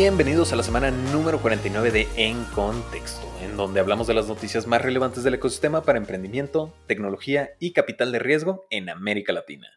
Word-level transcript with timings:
Bienvenidos 0.00 0.50
a 0.54 0.56
la 0.56 0.62
semana 0.62 0.90
número 0.90 1.42
49 1.42 1.90
de 1.90 2.08
En 2.16 2.42
Contexto, 2.54 3.30
en 3.42 3.54
donde 3.58 3.80
hablamos 3.80 4.06
de 4.06 4.14
las 4.14 4.28
noticias 4.28 4.66
más 4.66 4.80
relevantes 4.80 5.24
del 5.24 5.34
ecosistema 5.34 5.82
para 5.82 5.98
emprendimiento, 5.98 6.74
tecnología 6.86 7.50
y 7.58 7.74
capital 7.74 8.10
de 8.10 8.18
riesgo 8.18 8.64
en 8.70 8.88
América 8.88 9.34
Latina. 9.34 9.68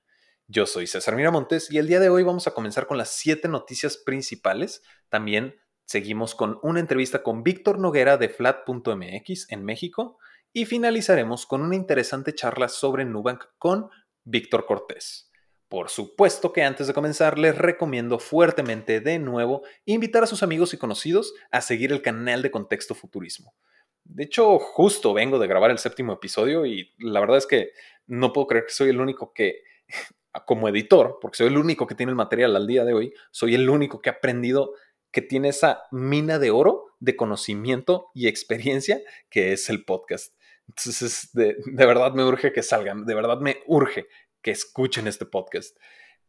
Yo 0.47 0.65
soy 0.65 0.87
César 0.87 1.17
Miramontes 1.17 1.69
y 1.69 1.77
el 1.77 1.87
día 1.87 1.99
de 1.99 2.07
hoy 2.07 2.23
vamos 2.23 2.47
a 2.47 2.53
comenzar 2.53 2.87
con 2.87 2.97
las 2.97 3.09
7 3.09 3.49
noticias 3.49 3.97
principales. 3.97 4.81
También 5.09 5.57
seguimos 5.83 6.35
con 6.35 6.57
una 6.63 6.79
entrevista 6.79 7.21
con 7.21 7.43
Víctor 7.43 7.77
Noguera 7.77 8.15
de 8.15 8.29
Flat.mx 8.29 9.51
en 9.51 9.65
México 9.65 10.19
y 10.53 10.63
finalizaremos 10.63 11.45
con 11.45 11.61
una 11.61 11.75
interesante 11.75 12.33
charla 12.33 12.69
sobre 12.69 13.03
Nubank 13.03 13.43
con 13.57 13.89
Víctor 14.23 14.65
Cortés. 14.67 15.32
Por 15.73 15.89
supuesto 15.89 16.53
que 16.53 16.61
antes 16.61 16.85
de 16.85 16.93
comenzar 16.93 17.39
les 17.39 17.57
recomiendo 17.57 18.19
fuertemente 18.19 18.99
de 18.99 19.17
nuevo 19.17 19.63
invitar 19.85 20.21
a 20.21 20.27
sus 20.27 20.43
amigos 20.43 20.71
y 20.75 20.77
conocidos 20.77 21.33
a 21.49 21.61
seguir 21.61 21.91
el 21.91 22.03
canal 22.03 22.43
de 22.43 22.51
Contexto 22.51 22.93
Futurismo. 22.93 23.55
De 24.03 24.25
hecho, 24.25 24.59
justo 24.59 25.15
vengo 25.15 25.39
de 25.39 25.47
grabar 25.47 25.71
el 25.71 25.79
séptimo 25.79 26.13
episodio 26.13 26.67
y 26.67 26.93
la 26.99 27.19
verdad 27.19 27.37
es 27.37 27.47
que 27.47 27.71
no 28.05 28.33
puedo 28.33 28.45
creer 28.45 28.65
que 28.67 28.71
soy 28.71 28.89
el 28.89 29.01
único 29.01 29.33
que, 29.33 29.63
como 30.45 30.69
editor, 30.69 31.17
porque 31.19 31.37
soy 31.37 31.47
el 31.47 31.57
único 31.57 31.87
que 31.87 31.95
tiene 31.95 32.11
el 32.11 32.17
material 32.17 32.55
al 32.55 32.67
día 32.67 32.85
de 32.85 32.93
hoy, 32.93 33.11
soy 33.31 33.55
el 33.55 33.67
único 33.67 33.99
que 33.99 34.11
ha 34.11 34.13
aprendido 34.13 34.75
que 35.11 35.23
tiene 35.23 35.49
esa 35.49 35.85
mina 35.89 36.37
de 36.37 36.51
oro 36.51 36.85
de 36.99 37.15
conocimiento 37.15 38.11
y 38.13 38.27
experiencia 38.27 39.01
que 39.27 39.53
es 39.53 39.71
el 39.71 39.85
podcast. 39.85 40.35
Entonces, 40.67 41.29
de, 41.33 41.57
de 41.65 41.85
verdad 41.87 42.13
me 42.13 42.23
urge 42.23 42.53
que 42.53 42.61
salgan, 42.61 43.05
de 43.05 43.15
verdad 43.15 43.39
me 43.39 43.63
urge 43.65 44.05
que 44.43 44.51
escuchen 44.51 45.07
este 45.07 45.25
podcast. 45.25 45.75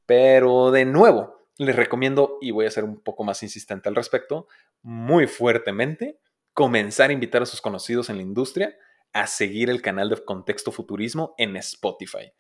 Pero 0.07 0.71
de 0.71 0.87
nuevo, 0.87 1.49
les 1.59 1.77
recomiendo, 1.77 2.39
y 2.41 2.51
voy 2.51 2.67
a 2.67 2.71
ser 2.71 2.85
un 2.85 3.03
poco 3.03 3.25
más 3.25 3.43
insistente 3.43 3.89
al 3.89 3.95
respecto, 3.95 4.49
muy 4.83 5.27
fuertemente, 5.27 6.19
comenzar 6.55 7.11
a 7.11 7.13
invitar 7.13 7.43
a 7.43 7.47
sus 7.47 7.61
conocidos 7.61 8.09
en 8.09 8.17
la 8.17 8.23
industria 8.23 8.77
a 9.13 9.27
seguir 9.27 9.71
el 9.71 9.83
canal 9.83 10.09
de 10.09 10.25
Contexto 10.25 10.73
Futurismo 10.73 11.35
en 11.39 11.57
Spotify. 11.57 12.33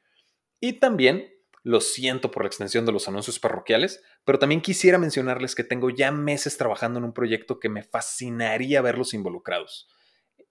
Y 0.60 0.74
también, 0.74 1.32
lo 1.62 1.80
siento 1.80 2.30
por 2.30 2.42
la 2.42 2.48
extensión 2.48 2.84
de 2.84 2.92
los 2.92 3.08
anuncios 3.08 3.38
parroquiales, 3.38 4.02
pero 4.24 4.38
también 4.38 4.60
quisiera 4.60 4.98
mencionarles 4.98 5.54
que 5.54 5.64
tengo 5.64 5.88
ya 5.90 6.10
meses 6.10 6.58
trabajando 6.58 6.98
en 6.98 7.04
un 7.04 7.14
proyecto 7.14 7.58
que 7.58 7.68
me 7.68 7.82
fascinaría 7.82 8.82
verlos 8.82 9.14
involucrados. 9.14 9.88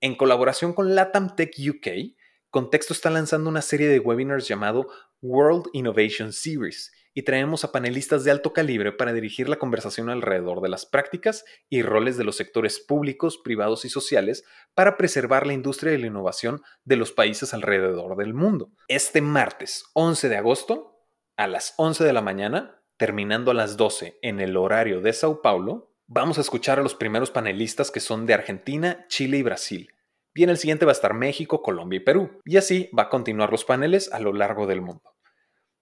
En 0.01 0.15
colaboración 0.15 0.73
con 0.73 0.95
Latam 0.95 1.35
Tech 1.35 1.53
UK, 1.57 2.15
Contexto 2.49 2.93
está 2.93 3.09
lanzando 3.09 3.49
una 3.49 3.61
serie 3.61 3.87
de 3.87 3.99
webinars 3.99 4.47
llamado 4.47 4.87
World 5.23 5.67
Innovation 5.71 6.33
Series 6.33 6.91
y 7.13 7.23
traemos 7.23 7.63
a 7.63 7.71
panelistas 7.71 8.23
de 8.23 8.31
alto 8.31 8.53
calibre 8.53 8.91
para 8.91 9.13
dirigir 9.13 9.47
la 9.47 9.57
conversación 9.57 10.09
alrededor 10.09 10.61
de 10.61 10.69
las 10.69 10.85
prácticas 10.85 11.45
y 11.69 11.81
roles 11.81 12.17
de 12.17 12.25
los 12.25 12.35
sectores 12.35 12.79
públicos, 12.79 13.37
privados 13.37 13.85
y 13.85 13.89
sociales 13.89 14.43
para 14.75 14.97
preservar 14.97 15.47
la 15.47 15.53
industria 15.53 15.93
de 15.93 15.99
la 15.99 16.07
innovación 16.07 16.61
de 16.83 16.97
los 16.97 17.11
países 17.11 17.53
alrededor 17.53 18.17
del 18.17 18.33
mundo. 18.33 18.71
Este 18.87 19.21
martes 19.21 19.85
11 19.93 20.27
de 20.27 20.37
agosto, 20.37 21.07
a 21.37 21.47
las 21.47 21.73
11 21.77 22.03
de 22.03 22.13
la 22.13 22.21
mañana, 22.21 22.81
terminando 22.97 23.51
a 23.51 23.55
las 23.55 23.77
12 23.77 24.19
en 24.21 24.41
el 24.41 24.57
horario 24.57 25.01
de 25.01 25.13
Sao 25.13 25.41
Paulo, 25.41 25.95
vamos 26.05 26.37
a 26.37 26.41
escuchar 26.41 26.79
a 26.79 26.83
los 26.83 26.95
primeros 26.95 27.31
panelistas 27.31 27.91
que 27.91 28.01
son 28.01 28.25
de 28.25 28.33
Argentina, 28.33 29.05
Chile 29.07 29.37
y 29.37 29.43
Brasil 29.43 29.93
Bien, 30.35 30.49
el 30.49 30.57
siguiente 30.57 30.85
va 30.85 30.91
a 30.91 30.93
estar 30.93 31.13
México, 31.13 31.61
Colombia 31.61 31.97
y 31.97 31.99
Perú. 31.99 32.41
Y 32.43 32.57
así 32.57 32.89
va 32.97 33.03
a 33.03 33.09
continuar 33.09 33.51
los 33.51 33.65
paneles 33.65 34.11
a 34.11 34.19
lo 34.19 34.33
largo 34.33 34.65
del 34.65 34.81
mundo. 34.81 35.12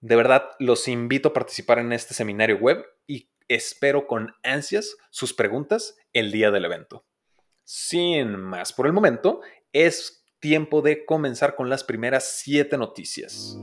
De 0.02 0.16
verdad, 0.16 0.49
los 0.59 0.88
invito 0.88 1.30
a 1.30 1.33
participar 1.33 1.80
en 1.80 1.94
este 1.94 2.13
seminario 2.13 2.57
web 2.57 2.83
y 3.07 3.30
espero 3.47 4.07
con 4.07 4.33
ansias 4.44 4.95
sus 5.11 5.33
preguntas 5.33 5.95
el 6.11 6.31
día 6.31 6.49
del 6.52 6.66
evento. 6.66 7.05
Sin 7.63 8.35
más 8.35 8.73
por 8.73 8.88
el 8.88 8.94
momento, 8.94 9.41
es 9.72 10.25
tiempo 10.39 10.81
de 10.81 11.06
comenzar 11.06 11.56
con 11.56 11.69
las 11.69 11.84
primeras 11.84 12.39
siete 12.39 12.78
noticias 12.78 13.57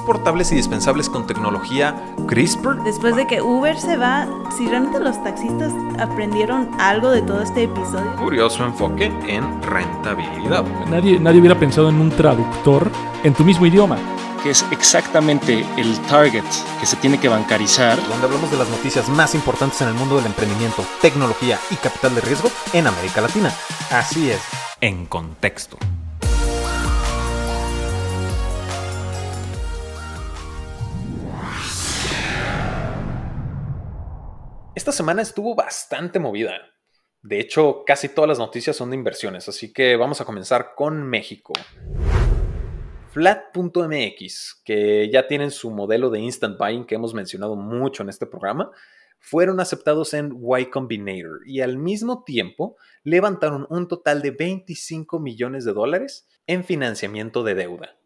portables 0.00 0.50
y 0.52 0.54
dispensables 0.54 1.08
con 1.08 1.26
tecnología 1.26 1.94
CRISPR. 2.26 2.82
Después 2.84 3.14
de 3.16 3.26
que 3.26 3.42
Uber 3.42 3.78
se 3.78 3.96
va, 3.96 4.26
si 4.56 4.66
realmente 4.66 4.98
los 5.00 5.22
taxistas 5.22 5.72
aprendieron 5.98 6.70
algo 6.80 7.10
de 7.10 7.20
todo 7.22 7.42
este 7.42 7.64
episodio. 7.64 8.16
Curioso 8.16 8.64
enfoque 8.64 9.06
en 9.26 9.62
rentabilidad. 9.62 10.64
Nadie, 10.88 11.18
nadie 11.20 11.40
hubiera 11.40 11.58
pensado 11.58 11.90
en 11.90 11.96
un 11.96 12.10
traductor 12.10 12.90
en 13.22 13.34
tu 13.34 13.44
mismo 13.44 13.66
idioma 13.66 13.98
que 14.42 14.50
es 14.50 14.64
exactamente 14.72 15.64
el 15.76 16.00
target 16.08 16.44
que 16.80 16.86
se 16.86 16.96
tiene 16.96 17.20
que 17.20 17.28
bancarizar. 17.28 17.96
Donde 18.08 18.26
hablamos 18.26 18.50
de 18.50 18.56
las 18.56 18.68
noticias 18.68 19.08
más 19.08 19.34
importantes 19.34 19.80
en 19.82 19.88
el 19.88 19.94
mundo 19.94 20.16
del 20.16 20.26
emprendimiento, 20.26 20.84
tecnología 21.00 21.58
y 21.70 21.76
capital 21.76 22.14
de 22.14 22.20
riesgo 22.22 22.50
en 22.72 22.86
América 22.86 23.20
Latina. 23.20 23.52
Así 23.90 24.30
es, 24.30 24.40
en 24.80 25.06
contexto. 25.06 25.78
Esta 34.74 34.90
semana 34.90 35.22
estuvo 35.22 35.54
bastante 35.54 36.18
movida. 36.18 36.54
De 37.22 37.38
hecho, 37.38 37.84
casi 37.86 38.08
todas 38.08 38.28
las 38.28 38.38
noticias 38.38 38.74
son 38.74 38.90
de 38.90 38.96
inversiones, 38.96 39.48
así 39.48 39.72
que 39.72 39.94
vamos 39.94 40.20
a 40.20 40.24
comenzar 40.24 40.74
con 40.74 41.04
México. 41.04 41.52
Flat.mx, 43.12 44.62
que 44.64 45.10
ya 45.12 45.26
tienen 45.26 45.50
su 45.50 45.70
modelo 45.70 46.08
de 46.08 46.20
instant 46.20 46.58
buying 46.58 46.86
que 46.86 46.94
hemos 46.94 47.12
mencionado 47.12 47.56
mucho 47.56 48.02
en 48.02 48.08
este 48.08 48.24
programa, 48.24 48.70
fueron 49.18 49.60
aceptados 49.60 50.14
en 50.14 50.34
Y 50.34 50.70
Combinator 50.70 51.40
y 51.44 51.60
al 51.60 51.76
mismo 51.76 52.24
tiempo 52.24 52.76
levantaron 53.04 53.66
un 53.68 53.86
total 53.86 54.22
de 54.22 54.30
25 54.30 55.20
millones 55.20 55.66
de 55.66 55.74
dólares 55.74 56.26
en 56.46 56.64
financiamiento 56.64 57.44
de 57.44 57.54
deuda. 57.54 57.98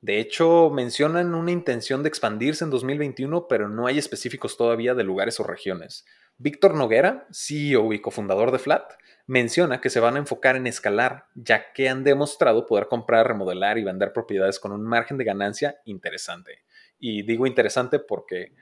De 0.00 0.18
hecho, 0.18 0.70
mencionan 0.70 1.34
una 1.34 1.50
intención 1.50 2.02
de 2.02 2.08
expandirse 2.08 2.64
en 2.64 2.70
2021, 2.70 3.48
pero 3.48 3.68
no 3.68 3.86
hay 3.86 3.98
específicos 3.98 4.56
todavía 4.56 4.94
de 4.94 5.04
lugares 5.04 5.38
o 5.40 5.44
regiones. 5.44 6.06
Víctor 6.38 6.74
Noguera, 6.74 7.26
CEO 7.30 7.92
y 7.92 8.00
cofundador 8.00 8.50
de 8.50 8.58
Flat, 8.58 8.94
menciona 9.26 9.82
que 9.82 9.90
se 9.90 10.00
van 10.00 10.16
a 10.16 10.20
enfocar 10.20 10.56
en 10.56 10.66
escalar, 10.66 11.26
ya 11.34 11.72
que 11.74 11.90
han 11.90 12.02
demostrado 12.02 12.64
poder 12.64 12.88
comprar, 12.88 13.28
remodelar 13.28 13.76
y 13.76 13.84
vender 13.84 14.14
propiedades 14.14 14.58
con 14.58 14.72
un 14.72 14.82
margen 14.82 15.18
de 15.18 15.24
ganancia 15.24 15.80
interesante. 15.84 16.62
Y 16.98 17.22
digo 17.24 17.46
interesante 17.46 17.98
porque 17.98 18.54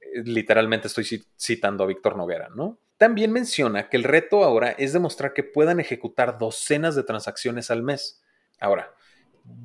eh, 0.00 0.22
literalmente 0.24 0.88
estoy 0.88 1.04
citando 1.36 1.84
a 1.84 1.88
Víctor 1.88 2.16
Noguera, 2.16 2.48
¿no? 2.54 2.80
También 2.96 3.32
menciona 3.32 3.90
que 3.90 3.98
el 3.98 4.04
reto 4.04 4.42
ahora 4.42 4.70
es 4.70 4.94
demostrar 4.94 5.34
que 5.34 5.42
puedan 5.42 5.78
ejecutar 5.78 6.38
docenas 6.38 6.94
de 6.96 7.02
transacciones 7.02 7.70
al 7.70 7.82
mes. 7.82 8.22
Ahora, 8.58 8.94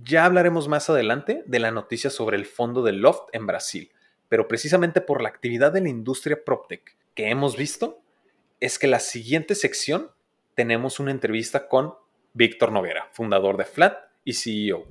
ya 0.03 0.25
hablaremos 0.25 0.68
más 0.68 0.90
adelante 0.90 1.44
de 1.46 1.59
la 1.59 1.72
noticia 1.72 2.09
sobre 2.09 2.38
el 2.38 2.46
fondo 2.46 2.84
de 2.84 2.91
Loft 2.91 3.30
en 3.34 3.46
Brasil, 3.47 3.91
pero 4.30 4.47
precisamente 4.47 5.02
por 5.02 5.22
la 5.22 5.30
actividad 5.30 5.72
de 5.72 5.81
la 5.81 5.90
industria 5.90 6.44
PropTech 6.44 6.96
que 7.13 7.30
hemos 7.30 7.56
visto, 7.58 8.02
es 8.59 8.80
que 8.80 8.88
la 8.88 9.00
siguiente 9.00 9.56
sección 9.56 10.12
tenemos 10.53 11.00
una 11.00 11.12
entrevista 11.12 11.68
con 11.68 11.94
Víctor 12.34 12.72
Noguera, 12.72 13.09
fundador 13.12 13.58
de 13.58 13.66
Flat 13.66 13.97
y 14.24 14.34
CEO. 14.34 14.86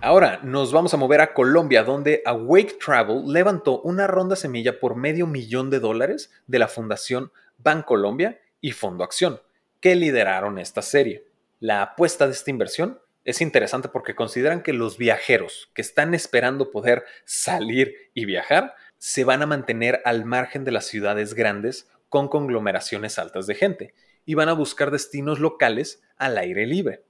Ahora 0.00 0.40
nos 0.42 0.72
vamos 0.72 0.94
a 0.94 0.98
mover 0.98 1.20
a 1.20 1.32
Colombia, 1.32 1.82
donde 1.82 2.22
Awake 2.24 2.78
Travel 2.84 3.24
levantó 3.26 3.80
una 3.80 4.06
ronda 4.06 4.36
semilla 4.36 4.78
por 4.78 4.94
medio 4.94 5.26
millón 5.26 5.70
de 5.70 5.80
dólares 5.80 6.30
de 6.46 6.58
la 6.58 6.68
Fundación 6.68 7.32
Bancolombia 7.58 8.40
y 8.60 8.72
Fondo 8.72 9.04
Acción, 9.04 9.40
que 9.80 9.96
lideraron 9.96 10.58
esta 10.58 10.82
serie. 10.82 11.26
La 11.60 11.82
apuesta 11.82 12.26
de 12.26 12.32
esta 12.32 12.50
inversión 12.50 13.00
es 13.26 13.40
interesante 13.40 13.88
porque 13.88 14.14
consideran 14.14 14.62
que 14.62 14.72
los 14.72 14.98
viajeros 14.98 15.68
que 15.74 15.82
están 15.82 16.14
esperando 16.14 16.70
poder 16.70 17.04
salir 17.24 17.92
y 18.14 18.24
viajar 18.24 18.74
se 18.98 19.24
van 19.24 19.42
a 19.42 19.46
mantener 19.46 20.00
al 20.04 20.24
margen 20.24 20.64
de 20.64 20.70
las 20.70 20.86
ciudades 20.86 21.34
grandes 21.34 21.90
con 22.08 22.28
conglomeraciones 22.28 23.18
altas 23.18 23.48
de 23.48 23.56
gente 23.56 23.94
y 24.24 24.34
van 24.34 24.48
a 24.48 24.52
buscar 24.52 24.92
destinos 24.92 25.40
locales 25.40 26.04
al 26.16 26.38
aire 26.38 26.66
libre. 26.66 27.02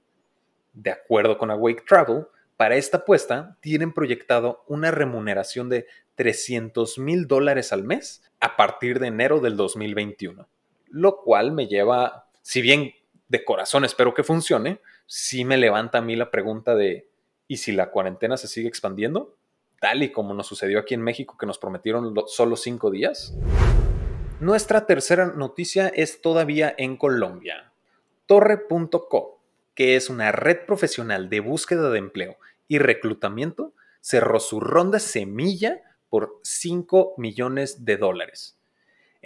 De 0.73 0.89
acuerdo 0.89 1.37
con 1.37 1.51
Awake 1.51 1.83
Travel, 1.87 2.25
para 2.57 2.77
esta 2.77 2.97
apuesta 2.97 3.55
tienen 3.61 3.93
proyectado 3.93 4.63
una 4.67 4.89
remuneración 4.89 5.69
de 5.69 5.85
300 6.15 6.97
mil 6.97 7.27
dólares 7.27 7.71
al 7.71 7.83
mes 7.83 8.23
a 8.39 8.55
partir 8.57 8.99
de 8.99 9.07
enero 9.07 9.39
del 9.39 9.55
2021, 9.55 10.49
lo 10.87 11.17
cual 11.21 11.51
me 11.51 11.67
lleva, 11.67 12.27
si 12.41 12.61
bien 12.61 12.95
de 13.27 13.45
corazón 13.45 13.85
espero 13.85 14.15
que 14.15 14.23
funcione, 14.23 14.81
sí 15.07 15.45
me 15.45 15.57
levanta 15.57 15.97
a 15.97 16.01
mí 16.01 16.15
la 16.15 16.29
pregunta 16.29 16.75
de, 16.75 17.09
¿y 17.47 17.57
si 17.57 17.71
la 17.71 17.89
cuarentena 17.89 18.37
se 18.37 18.47
sigue 18.47 18.67
expandiendo? 18.67 19.35
Tal 19.79 20.03
y 20.03 20.11
como 20.11 20.33
nos 20.33 20.47
sucedió 20.47 20.79
aquí 20.79 20.93
en 20.93 21.01
México, 21.01 21.37
que 21.39 21.45
nos 21.45 21.57
prometieron 21.57 22.13
solo 22.27 22.55
cinco 22.55 22.91
días. 22.91 23.33
Nuestra 24.39 24.85
tercera 24.85 25.25
noticia 25.27 25.87
es 25.87 26.21
todavía 26.21 26.75
en 26.77 26.97
Colombia. 26.97 27.71
Torre.co, 28.27 29.41
que 29.73 29.95
es 29.95 30.09
una 30.09 30.31
red 30.31 30.65
profesional 30.65 31.29
de 31.29 31.39
búsqueda 31.39 31.89
de 31.89 31.99
empleo 31.99 32.37
y 32.67 32.77
reclutamiento, 32.79 33.73
cerró 34.01 34.39
su 34.39 34.59
ronda 34.59 34.99
semilla 34.99 35.81
por 36.09 36.39
5 36.43 37.15
millones 37.17 37.85
de 37.85 37.97
dólares. 37.97 38.56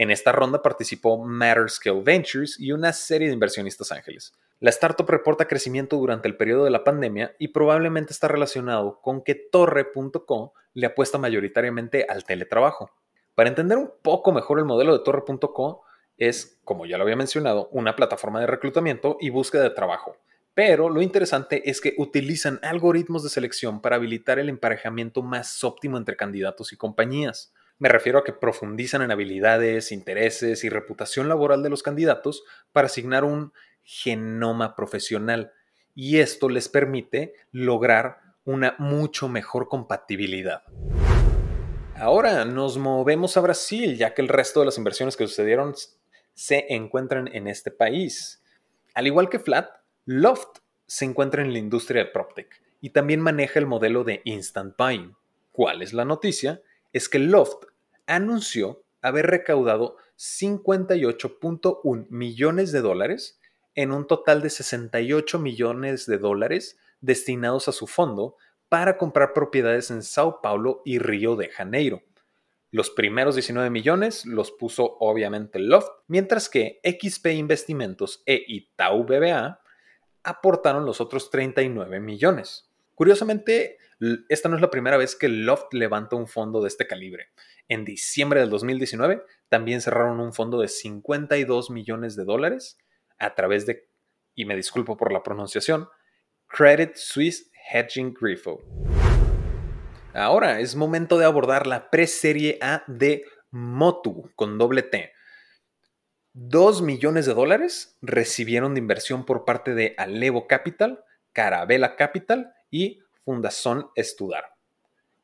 En 0.02 0.10
esta 0.10 0.32
ronda 0.32 0.64
participó 0.64 1.24
Matter 1.24 1.70
Scale 1.70 2.02
Ventures 2.02 2.60
y 2.60 2.72
una 2.72 2.92
serie 2.92 3.28
de 3.28 3.36
inversionistas 3.36 3.92
ángeles. 3.92 4.34
La 4.60 4.72
startup 4.72 5.08
reporta 5.08 5.48
crecimiento 5.48 5.96
durante 5.98 6.28
el 6.28 6.36
periodo 6.36 6.64
de 6.64 6.72
la 6.72 6.84
pandemia 6.84 7.36
y 7.38 7.50
probablemente 7.50 8.12
está 8.12 8.28
relacionado 8.28 9.00
con 9.00 9.22
que 9.22 9.36
Torre.co 9.36 10.56
le 10.74 10.88
apuesta 10.88 11.20
mayoritariamente 11.20 12.08
al 12.10 12.24
teletrabajo. 12.24 12.90
Para 13.36 13.50
entender 13.50 13.78
un 13.78 13.92
poco 14.02 14.32
mejor 14.32 14.58
el 14.58 14.66
modelo 14.66 14.98
de 14.98 15.04
Torre.co, 15.04 15.84
es, 16.18 16.60
como 16.64 16.88
ya 16.88 16.98
lo 16.98 17.04
había 17.04 17.16
mencionado, 17.16 17.70
una 17.72 17.96
plataforma 17.96 18.40
de 18.40 18.48
reclutamiento 18.48 19.18
y 19.22 19.30
búsqueda 19.30 19.62
de 19.62 19.70
trabajo. 19.70 20.18
Pero 20.56 20.90
lo 20.90 21.04
interesante 21.04 21.70
es 21.70 21.80
que 21.80 21.94
utilizan 22.00 22.60
algoritmos 22.64 23.22
de 23.22 23.30
selección 23.30 23.82
para 23.82 23.98
habilitar 23.98 24.40
el 24.40 24.50
emparejamiento 24.50 25.22
más 25.22 25.64
óptimo 25.64 25.98
entre 25.98 26.16
candidatos 26.16 26.74
y 26.74 26.76
compañías. 26.76 27.54
Me 27.82 27.90
refiero 27.90 28.20
a 28.20 28.24
que 28.24 28.32
profundizan 28.32 29.02
en 29.02 29.10
habilidades, 29.10 29.92
intereses 29.92 30.64
y 30.64 30.70
reputación 30.70 31.28
laboral 31.28 31.64
de 31.64 31.72
los 31.72 31.82
candidatos 31.82 32.44
para 32.72 32.86
asignar 32.86 33.24
un 33.24 33.54
genoma 33.82 34.76
profesional 34.76 35.52
y 35.96 36.20
esto 36.20 36.48
les 36.48 36.70
permite 36.70 37.34
lograr 37.52 38.20
una 38.46 38.76
mucho 38.78 39.28
mejor 39.30 39.68
compatibilidad. 39.68 40.62
Ahora 41.96 42.46
nos 42.46 42.78
movemos 42.78 43.36
a 43.36 43.42
Brasil, 43.42 43.98
ya 43.98 44.14
que 44.14 44.22
el 44.22 44.28
resto 44.28 44.60
de 44.60 44.68
las 44.68 44.78
inversiones 44.78 45.18
que 45.18 45.26
sucedieron 45.26 45.74
se 46.36 46.68
encuentran 46.76 47.30
en 47.34 47.48
este 47.48 47.72
país. 47.72 48.44
Al 48.94 49.08
igual 49.08 49.28
que 49.28 49.40
Flat, 49.40 49.72
Loft 50.06 50.60
se 50.86 51.06
encuentra 51.06 51.42
en 51.42 51.52
la 51.52 51.58
industria 51.58 52.04
de 52.04 52.12
PropTech 52.12 52.62
y 52.80 52.92
también 52.92 53.22
maneja 53.22 53.58
el 53.58 53.66
modelo 53.66 54.04
de 54.04 54.22
Instant 54.24 54.76
Buying. 54.78 55.16
¿Cuál 55.52 55.82
es 55.82 55.94
la 55.94 56.06
noticia? 56.06 56.62
Es 56.94 57.10
que 57.10 57.18
Loft 57.18 57.71
anunció 58.12 58.84
haber 59.02 59.28
recaudado 59.28 59.98
58.1 60.18 62.08
millones 62.10 62.72
de 62.72 62.82
dólares 62.82 63.40
en 63.74 63.92
un 63.92 64.06
total 64.06 64.42
de 64.42 64.50
68 64.50 65.40
millones 65.40 66.06
de 66.06 66.18
dólares 66.18 66.78
destinados 67.00 67.68
a 67.68 67.72
su 67.72 67.88
fondo 67.88 68.36
para 68.70 68.98
comprar 68.98 69.34
propiedades 69.34 69.92
en 69.92 70.04
Sao 70.04 70.42
Paulo 70.42 70.82
y 70.86 71.00
Río 71.00 71.36
de 71.36 71.50
Janeiro. 71.50 72.04
Los 72.70 72.90
primeros 72.90 73.36
19 73.36 73.70
millones 73.70 74.26
los 74.26 74.52
puso 74.52 74.98
obviamente 75.00 75.60
Loft, 75.60 75.90
mientras 76.08 76.48
que 76.48 76.80
XP 76.84 77.28
Investimentos 77.28 78.24
e 78.26 78.44
Itaú 78.48 79.04
BBA 79.04 79.62
aportaron 80.24 80.86
los 80.86 81.02
otros 81.02 81.30
39 81.32 82.00
millones. 82.00 82.71
Curiosamente, 83.02 83.80
esta 84.30 84.48
no 84.48 84.56
es 84.56 84.62
la 84.62 84.70
primera 84.70 84.96
vez 84.96 85.16
que 85.16 85.28
Loft 85.28 85.74
levanta 85.74 86.16
un 86.16 86.28
fondo 86.28 86.62
de 86.62 86.68
este 86.68 86.86
calibre. 86.86 87.32
En 87.68 87.84
diciembre 87.84 88.42
del 88.42 88.52
2019 88.52 89.24
también 89.50 89.82
cerraron 89.82 90.20
un 90.20 90.34
fondo 90.34 90.62
de 90.62 90.68
52 90.68 91.72
millones 91.72 92.16
de 92.16 92.26
dólares 92.26 92.78
a 93.18 93.34
través 93.34 93.66
de, 93.66 93.90
y 94.36 94.46
me 94.46 94.56
disculpo 94.56 94.98
por 94.98 95.12
la 95.12 95.24
pronunciación, 95.24 95.90
Credit 96.46 96.94
Suisse 96.94 97.50
Hedging 97.74 98.14
Grifo. 98.14 98.62
Ahora 100.14 100.60
es 100.60 100.76
momento 100.76 101.18
de 101.18 101.26
abordar 101.26 101.66
la 101.66 101.90
pre-serie 101.90 102.60
A 102.62 102.84
de 102.86 103.26
Motu 103.50 104.30
con 104.36 104.60
doble 104.60 104.84
T. 104.84 105.12
Dos 106.34 106.84
millones 106.84 107.26
de 107.26 107.34
dólares 107.34 107.98
recibieron 108.04 108.76
de 108.76 108.80
inversión 108.80 109.26
por 109.26 109.44
parte 109.44 109.74
de 109.74 109.96
Alevo 109.98 110.46
Capital, 110.46 111.04
Carabela 111.34 111.96
Capital 111.96 112.54
y 112.72 113.00
Fundación 113.24 113.90
Estudar. 113.96 114.56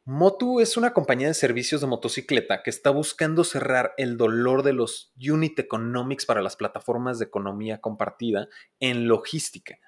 Motu 0.09 0.61
es 0.61 0.77
una 0.77 0.93
compañía 0.93 1.27
de 1.27 1.33
servicios 1.33 1.81
de 1.81 1.87
motocicleta 1.87 2.63
que 2.63 2.69
está 2.69 2.91
buscando 2.91 3.43
cerrar 3.43 3.93
el 3.97 4.15
dolor 4.15 4.63
de 4.63 4.71
los 4.71 5.11
unit 5.17 5.59
economics 5.59 6.25
para 6.25 6.41
las 6.41 6.55
plataformas 6.55 7.19
de 7.19 7.25
economía 7.25 7.81
compartida 7.81 8.47
en 8.79 9.07
logística, 9.09 9.79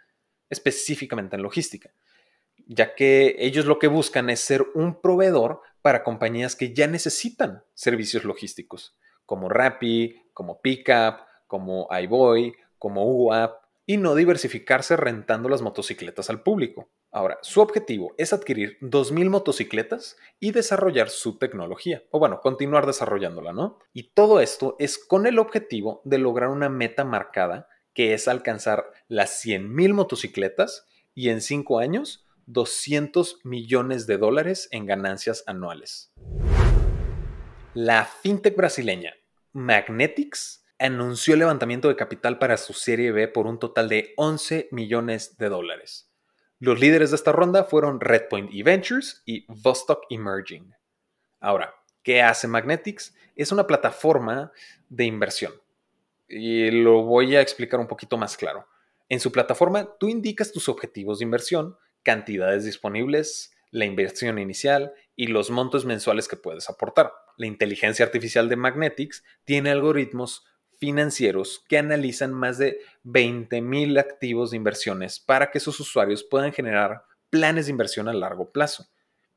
específicamente 0.49 1.37
en 1.37 1.43
logística, 1.43 1.91
ya 2.67 2.95
que 2.95 3.37
ellos 3.39 3.65
lo 3.65 3.79
que 3.79 3.87
buscan 3.87 4.29
es 4.29 4.41
ser 4.41 4.65
un 4.73 4.99
proveedor 4.99 5.61
para 5.81 6.03
compañías 6.03 6.57
que 6.57 6.73
ya 6.73 6.87
necesitan 6.87 7.63
servicios 7.73 8.25
logísticos, 8.25 8.97
como 9.25 9.47
Rappi, 9.47 10.21
como 10.33 10.59
Pickup, 10.59 11.21
como 11.47 11.87
iBoy, 11.91 12.55
como 12.77 13.05
UAP, 13.05 13.58
y 13.89 13.97
no 13.97 14.13
diversificarse 14.13 14.95
rentando 14.97 15.49
las 15.49 15.63
motocicletas 15.63 16.29
al 16.29 16.43
público. 16.43 16.91
Ahora, 17.09 17.39
su 17.41 17.59
objetivo 17.59 18.13
es 18.19 18.33
adquirir 18.33 18.77
2.000 18.81 19.31
motocicletas 19.31 20.15
y 20.39 20.51
desarrollar 20.51 21.09
su 21.09 21.39
tecnología, 21.39 22.03
o 22.11 22.19
bueno, 22.19 22.39
continuar 22.39 22.85
desarrollándola, 22.85 23.51
¿no? 23.51 23.79
Y 23.91 24.11
todo 24.11 24.41
esto 24.41 24.75
es 24.77 24.99
con 24.99 25.25
el 25.25 25.39
objetivo 25.39 26.03
de 26.05 26.19
lograr 26.19 26.49
una 26.49 26.69
meta 26.69 27.03
marcada, 27.03 27.67
que 27.95 28.13
es 28.13 28.27
alcanzar 28.27 28.91
las 29.07 29.43
100.000 29.43 29.93
motocicletas 29.93 30.85
y 31.15 31.29
en 31.29 31.41
5 31.41 31.79
años 31.79 32.27
200 32.45 33.39
millones 33.43 34.05
de 34.05 34.19
dólares 34.19 34.67
en 34.69 34.85
ganancias 34.85 35.43
anuales. 35.47 36.13
La 37.73 38.05
fintech 38.05 38.55
brasileña 38.55 39.15
Magnetics 39.51 40.58
anunció 40.79 41.33
el 41.33 41.39
levantamiento 41.39 41.89
de 41.89 41.95
capital 41.95 42.39
para 42.39 42.57
su 42.57 42.73
serie 42.73 43.11
B 43.11 43.27
por 43.27 43.45
un 43.45 43.59
total 43.59 43.89
de 43.89 44.13
11 44.15 44.69
millones 44.71 45.37
de 45.37 45.49
dólares. 45.49 46.09
Los 46.57 46.79
líderes 46.79 47.11
de 47.11 47.17
esta 47.17 47.31
ronda 47.31 47.65
fueron 47.65 47.99
Redpoint 47.99 48.49
e 48.53 48.63
Ventures 48.63 49.21
y 49.25 49.45
Vostok 49.47 50.05
Emerging. 50.09 50.73
Ahora, 51.39 51.73
¿qué 52.03 52.21
hace 52.21 52.47
Magnetics? 52.47 53.15
Es 53.35 53.51
una 53.51 53.67
plataforma 53.67 54.51
de 54.89 55.05
inversión. 55.05 55.53
Y 56.27 56.71
lo 56.71 57.03
voy 57.03 57.35
a 57.35 57.41
explicar 57.41 57.79
un 57.79 57.87
poquito 57.87 58.17
más 58.17 58.35
claro. 58.37 58.67
En 59.09 59.19
su 59.19 59.31
plataforma, 59.31 59.97
tú 59.99 60.07
indicas 60.07 60.51
tus 60.51 60.69
objetivos 60.69 61.19
de 61.19 61.25
inversión, 61.25 61.77
cantidades 62.03 62.65
disponibles, 62.65 63.51
la 63.71 63.85
inversión 63.85 64.37
inicial 64.39 64.93
y 65.15 65.27
los 65.27 65.49
montos 65.49 65.85
mensuales 65.85 66.27
que 66.27 66.35
puedes 66.35 66.69
aportar. 66.69 67.11
La 67.37 67.47
inteligencia 67.47 68.05
artificial 68.05 68.49
de 68.49 68.55
Magnetics 68.55 69.23
tiene 69.45 69.71
algoritmos 69.71 70.45
financieros 70.79 71.63
que 71.67 71.77
analizan 71.77 72.33
más 72.33 72.57
de 72.57 72.79
20.000 73.05 73.99
activos 73.99 74.51
de 74.51 74.57
inversiones 74.57 75.19
para 75.19 75.51
que 75.51 75.59
sus 75.59 75.79
usuarios 75.79 76.23
puedan 76.23 76.53
generar 76.53 77.03
planes 77.29 77.65
de 77.65 77.71
inversión 77.71 78.07
a 78.07 78.13
largo 78.13 78.51
plazo. 78.51 78.87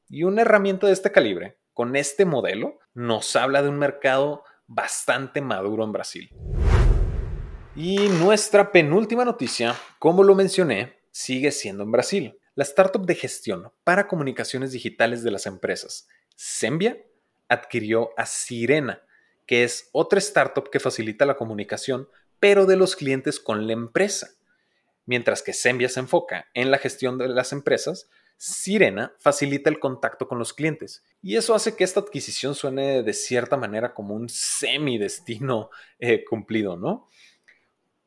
Y 0.08 0.22
una 0.22 0.42
herramienta 0.42 0.86
de 0.86 0.92
este 0.92 1.12
calibre, 1.12 1.58
con 1.74 1.96
este 1.96 2.24
modelo, 2.24 2.78
nos 2.94 3.34
habla 3.36 3.62
de 3.62 3.68
un 3.68 3.78
mercado 3.78 4.44
bastante 4.66 5.40
maduro 5.40 5.84
en 5.84 5.92
Brasil. 5.92 6.30
Y 7.74 7.96
nuestra 8.08 8.70
penúltima 8.70 9.24
noticia, 9.24 9.74
como 9.98 10.22
lo 10.22 10.34
mencioné, 10.34 10.98
sigue 11.10 11.50
siendo 11.50 11.82
en 11.82 11.92
Brasil. 11.92 12.38
La 12.54 12.64
startup 12.64 13.06
de 13.06 13.14
gestión 13.14 13.72
para 13.82 14.06
comunicaciones 14.06 14.72
digitales 14.72 15.22
de 15.22 15.30
las 15.30 15.46
empresas, 15.46 16.06
Sembia, 16.36 16.98
adquirió 17.48 18.10
a 18.16 18.26
Sirena, 18.26 19.02
que 19.52 19.64
es 19.64 19.90
otra 19.92 20.18
startup 20.18 20.70
que 20.70 20.80
facilita 20.80 21.26
la 21.26 21.36
comunicación, 21.36 22.08
pero 22.40 22.64
de 22.64 22.74
los 22.74 22.96
clientes 22.96 23.38
con 23.38 23.66
la 23.66 23.74
empresa. 23.74 24.30
Mientras 25.04 25.42
que 25.42 25.52
Sembia 25.52 25.90
se 25.90 26.00
enfoca 26.00 26.48
en 26.54 26.70
la 26.70 26.78
gestión 26.78 27.18
de 27.18 27.28
las 27.28 27.52
empresas, 27.52 28.08
Sirena 28.38 29.14
facilita 29.18 29.68
el 29.68 29.78
contacto 29.78 30.26
con 30.26 30.38
los 30.38 30.54
clientes. 30.54 31.04
Y 31.20 31.36
eso 31.36 31.54
hace 31.54 31.76
que 31.76 31.84
esta 31.84 32.00
adquisición 32.00 32.54
suene 32.54 33.02
de 33.02 33.12
cierta 33.12 33.58
manera 33.58 33.92
como 33.92 34.14
un 34.14 34.30
semidestino 34.30 35.68
eh, 35.98 36.24
cumplido, 36.24 36.78
¿no? 36.78 37.10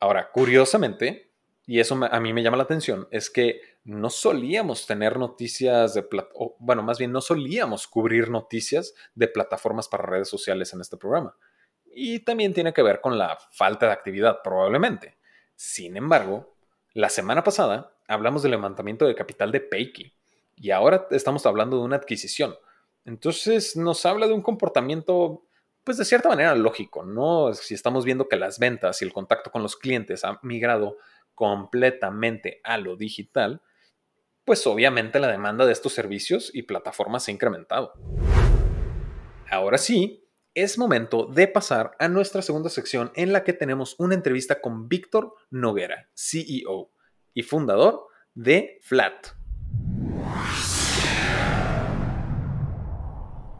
Ahora, 0.00 0.32
curiosamente, 0.32 1.30
y 1.64 1.78
eso 1.78 1.96
a 2.10 2.18
mí 2.18 2.32
me 2.32 2.42
llama 2.42 2.56
la 2.56 2.64
atención, 2.64 3.06
es 3.12 3.30
que 3.30 3.60
no 3.86 4.10
solíamos 4.10 4.84
tener 4.84 5.16
noticias 5.16 5.94
de, 5.94 6.04
bueno, 6.58 6.82
más 6.82 6.98
bien 6.98 7.12
no 7.12 7.20
solíamos 7.20 7.86
cubrir 7.86 8.30
noticias 8.30 8.94
de 9.14 9.28
plataformas 9.28 9.86
para 9.86 10.02
redes 10.02 10.28
sociales 10.28 10.74
en 10.74 10.80
este 10.80 10.96
programa. 10.96 11.36
Y 11.94 12.18
también 12.20 12.52
tiene 12.52 12.72
que 12.72 12.82
ver 12.82 13.00
con 13.00 13.16
la 13.16 13.38
falta 13.52 13.86
de 13.86 13.92
actividad, 13.92 14.42
probablemente. 14.42 15.16
Sin 15.54 15.96
embargo, 15.96 16.56
la 16.94 17.08
semana 17.08 17.44
pasada 17.44 17.92
hablamos 18.08 18.42
del 18.42 18.50
levantamiento 18.50 19.06
de 19.06 19.14
capital 19.14 19.52
de 19.52 19.60
Peiki 19.60 20.12
y 20.56 20.72
ahora 20.72 21.06
estamos 21.12 21.46
hablando 21.46 21.78
de 21.78 21.84
una 21.84 21.96
adquisición. 21.96 22.56
Entonces 23.04 23.76
nos 23.76 24.04
habla 24.04 24.26
de 24.26 24.32
un 24.32 24.42
comportamiento, 24.42 25.44
pues 25.84 25.96
de 25.96 26.04
cierta 26.04 26.28
manera 26.28 26.56
lógico, 26.56 27.04
¿no? 27.04 27.54
Si 27.54 27.74
estamos 27.74 28.04
viendo 28.04 28.28
que 28.28 28.34
las 28.34 28.58
ventas 28.58 29.00
y 29.00 29.04
el 29.04 29.12
contacto 29.12 29.52
con 29.52 29.62
los 29.62 29.76
clientes 29.76 30.24
ha 30.24 30.40
migrado 30.42 30.96
completamente 31.36 32.60
a 32.64 32.78
lo 32.78 32.96
digital, 32.96 33.62
pues 34.46 34.66
obviamente 34.66 35.18
la 35.18 35.28
demanda 35.28 35.66
de 35.66 35.72
estos 35.72 35.92
servicios 35.92 36.50
y 36.54 36.62
plataformas 36.62 37.24
se 37.24 37.32
ha 37.32 37.34
incrementado. 37.34 37.92
Ahora 39.50 39.76
sí, 39.76 40.24
es 40.54 40.78
momento 40.78 41.26
de 41.26 41.48
pasar 41.48 41.96
a 41.98 42.08
nuestra 42.08 42.40
segunda 42.40 42.70
sección 42.70 43.10
en 43.16 43.32
la 43.32 43.42
que 43.44 43.52
tenemos 43.52 43.96
una 43.98 44.14
entrevista 44.14 44.60
con 44.60 44.88
Víctor 44.88 45.34
Noguera, 45.50 46.08
CEO 46.14 46.92
y 47.34 47.42
fundador 47.42 48.06
de 48.34 48.78
Flat. 48.82 49.26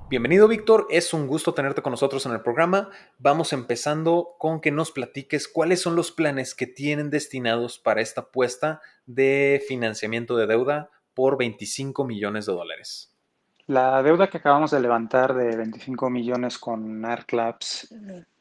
Bienvenido, 0.09 0.47
Víctor. 0.47 0.87
Es 0.89 1.13
un 1.13 1.27
gusto 1.27 1.53
tenerte 1.53 1.83
con 1.83 1.91
nosotros 1.91 2.25
en 2.27 2.33
el 2.33 2.41
programa. 2.41 2.91
Vamos 3.19 3.53
empezando 3.53 4.37
con 4.39 4.61
que 4.61 4.71
nos 4.71 4.93
platiques 4.93 5.49
cuáles 5.49 5.81
son 5.81 5.97
los 5.97 6.13
planes 6.13 6.55
que 6.55 6.69
tienen 6.69 7.11
destinados 7.11 7.81
para 7.81 8.01
esta 8.01 8.21
apuesta 8.21 8.81
de 9.07 9.61
financiamiento 9.67 10.37
de 10.37 10.47
deuda 10.47 10.91
por 11.13 11.37
25 11.37 12.05
millones 12.05 12.47
de 12.47 12.53
dólares. 12.53 13.13
La 13.67 14.01
deuda 14.01 14.31
que 14.31 14.39
acabamos 14.39 14.71
de 14.71 14.79
levantar 14.79 15.35
de 15.35 15.57
25 15.57 16.09
millones 16.09 16.57
con 16.57 17.05
ArcLabs 17.05 17.93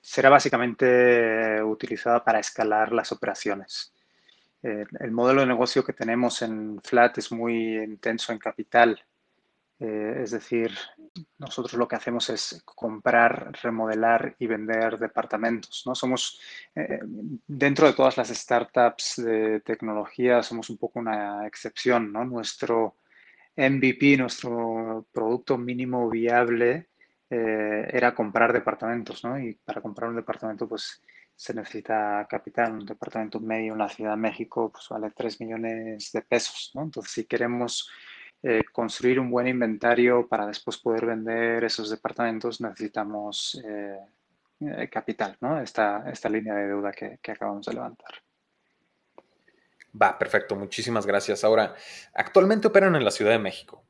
será 0.01 0.29
básicamente 0.29 1.63
utilizada 1.63 2.23
para 2.23 2.37
escalar 2.37 2.91
las 2.91 3.11
operaciones. 3.11 3.91
el 4.61 5.11
modelo 5.11 5.41
de 5.41 5.47
negocio 5.47 5.83
que 5.83 5.93
tenemos 5.93 6.43
en 6.43 6.79
Flat 6.83 7.17
es 7.17 7.31
muy 7.31 7.75
intenso 7.77 8.33
en 8.33 8.37
capital 8.37 9.03
eh, 9.79 10.21
es 10.23 10.31
decir, 10.31 10.71
nosotros 11.37 11.73
lo 11.73 11.87
que 11.87 11.97
hacemos 11.97 12.29
es 12.29 12.61
comprar, 12.63 13.51
remodelar 13.61 14.35
y 14.39 14.47
vender 14.47 14.97
departamentos. 14.97 15.83
¿no? 15.85 15.95
Somos, 15.95 16.39
eh, 16.75 16.99
dentro 17.47 17.87
de 17.87 17.93
todas 17.93 18.17
las 18.17 18.29
startups 18.29 19.15
de 19.17 19.59
tecnología, 19.61 20.41
somos 20.43 20.69
un 20.69 20.77
poco 20.77 20.99
una 20.99 21.45
excepción. 21.45 22.11
¿no? 22.13 22.23
Nuestro 22.23 22.95
MVP, 23.57 24.17
nuestro 24.17 25.07
producto 25.11 25.57
mínimo 25.57 26.09
viable, 26.09 26.89
eh, 27.29 27.87
era 27.91 28.15
comprar 28.15 28.53
departamentos. 28.53 29.23
¿no? 29.25 29.37
Y 29.39 29.55
para 29.55 29.81
comprar 29.81 30.09
un 30.09 30.15
departamento, 30.15 30.69
pues 30.69 31.01
se 31.35 31.53
necesita 31.53 32.25
capital. 32.29 32.73
Un 32.73 32.85
departamento 32.85 33.41
medio 33.41 33.73
en 33.73 33.79
la 33.79 33.89
Ciudad 33.89 34.11
de 34.11 34.17
México 34.17 34.71
pues, 34.71 34.87
vale 34.89 35.11
3 35.11 35.41
millones 35.41 36.11
de 36.13 36.21
pesos. 36.21 36.71
¿no? 36.75 36.83
Entonces, 36.83 37.11
si 37.11 37.25
queremos 37.25 37.89
eh, 38.43 38.63
construir 38.71 39.19
un 39.19 39.31
buen 39.31 39.47
inventario 39.47 40.27
para 40.27 40.45
después 40.47 40.77
poder 40.77 41.05
vender 41.05 41.63
esos 41.63 41.89
departamentos, 41.89 42.61
necesitamos 42.61 43.61
eh, 43.63 43.99
eh, 44.61 44.89
capital, 44.89 45.35
¿no? 45.41 45.59
Esta, 45.59 46.09
esta 46.09 46.29
línea 46.29 46.53
de 46.53 46.67
deuda 46.67 46.91
que, 46.91 47.19
que 47.21 47.31
acabamos 47.31 47.65
de 47.65 47.73
levantar. 47.73 48.15
Va, 49.99 50.17
perfecto, 50.17 50.55
muchísimas 50.55 51.05
gracias. 51.05 51.43
Ahora, 51.43 51.75
actualmente 52.13 52.67
operan 52.67 52.95
en 52.95 53.05
la 53.05 53.11
Ciudad 53.11 53.31
de 53.31 53.39
México 53.39 53.83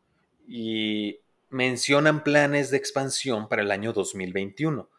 y 0.48 1.20
mencionan 1.50 2.24
planes 2.24 2.70
de 2.70 2.78
expansión 2.78 3.48
para 3.48 3.62
el 3.62 3.72
año 3.72 3.94
2021. 3.94 4.90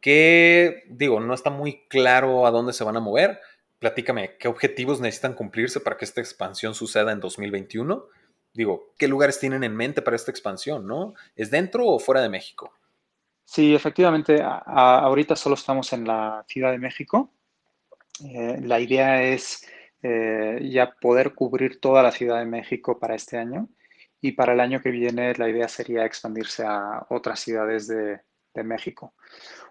Que, 0.00 0.84
digo, 0.88 1.20
no 1.20 1.32
está 1.32 1.50
muy 1.50 1.86
claro 1.88 2.46
a 2.46 2.50
dónde 2.50 2.72
se 2.72 2.84
van 2.84 2.96
a 2.96 3.00
mover. 3.00 3.40
Platícame, 3.78 4.36
¿qué 4.38 4.48
objetivos 4.48 5.00
necesitan 5.00 5.34
cumplirse 5.34 5.80
para 5.80 5.96
que 5.96 6.04
esta 6.04 6.20
expansión 6.20 6.74
suceda 6.74 7.12
en 7.12 7.20
2021? 7.20 8.04
Digo, 8.54 8.92
¿qué 8.98 9.08
lugares 9.08 9.38
tienen 9.38 9.64
en 9.64 9.76
mente 9.76 10.02
para 10.02 10.16
esta 10.16 10.30
expansión, 10.30 10.86
no? 10.86 11.14
¿Es 11.36 11.50
dentro 11.50 11.86
o 11.86 11.98
fuera 11.98 12.20
de 12.20 12.28
México? 12.28 12.72
Sí, 13.44 13.74
efectivamente, 13.74 14.42
ahorita 14.42 15.36
solo 15.36 15.56
estamos 15.56 15.92
en 15.92 16.06
la 16.06 16.44
Ciudad 16.48 16.70
de 16.70 16.78
México. 16.78 17.30
Eh, 18.24 18.60
la 18.62 18.80
idea 18.80 19.22
es 19.22 19.66
eh, 20.02 20.60
ya 20.70 20.92
poder 20.92 21.34
cubrir 21.34 21.80
toda 21.80 22.02
la 22.02 22.12
Ciudad 22.12 22.38
de 22.38 22.46
México 22.46 22.98
para 22.98 23.14
este 23.14 23.38
año 23.38 23.68
y 24.20 24.32
para 24.32 24.52
el 24.52 24.60
año 24.60 24.80
que 24.80 24.90
viene 24.90 25.34
la 25.34 25.48
idea 25.48 25.68
sería 25.68 26.04
expandirse 26.04 26.64
a 26.64 27.06
otras 27.10 27.40
ciudades 27.40 27.88
de, 27.88 28.20
México. 28.64 29.14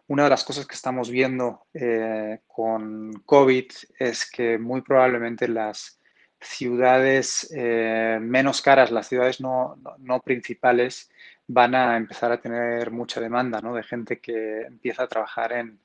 Una 0.07 0.23
de 0.23 0.31
las 0.31 0.43
cosas 0.43 0.65
que 0.65 0.73
estamos 0.73 1.11
viendo 1.11 1.67
eh, 1.71 2.39
con 2.47 3.13
COVID 3.25 3.71
es 3.99 4.29
que 4.29 4.57
muy 4.57 4.81
probablemente 4.81 5.47
las 5.47 6.00
ciudades 6.41 7.51
eh, 7.55 8.17
menos 8.19 8.61
caras, 8.61 8.91
las 8.91 9.07
ciudades 9.07 9.39
no, 9.39 9.77
principales, 10.23 11.09
van 11.47 11.75
a 11.75 11.97
empezar 11.97 12.31
a 12.31 12.41
tener 12.41 12.91
mucha 12.91 13.21
demanda, 13.21 13.61
¿no? 13.61 13.75
De 13.75 13.83
gente 13.83 14.19
que 14.19 14.61
empieza 14.61 15.03
a 15.03 15.07
trabajar 15.07 15.53
en, 15.53 15.79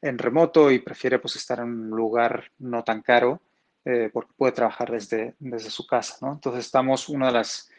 remoto 0.00 0.70
y 0.70 0.78
prefiere 0.78 1.18
pues 1.18 1.36
estar 1.36 1.58
en 1.58 1.64
un 1.64 1.90
lugar 1.90 2.52
no 2.60 2.84
tan 2.84 3.02
caro 3.02 3.40
eh, 3.84 4.10
porque 4.12 4.32
puede 4.36 4.52
trabajar 4.52 4.92
desde, 4.92 5.34
desde 5.40 5.70
su 5.70 5.86
casa, 5.86 6.18
¿no? 6.20 6.32
Entonces 6.32 6.64
estamos, 6.66 7.08
una 7.08 7.26
de 7.26 7.32
las 7.32 7.70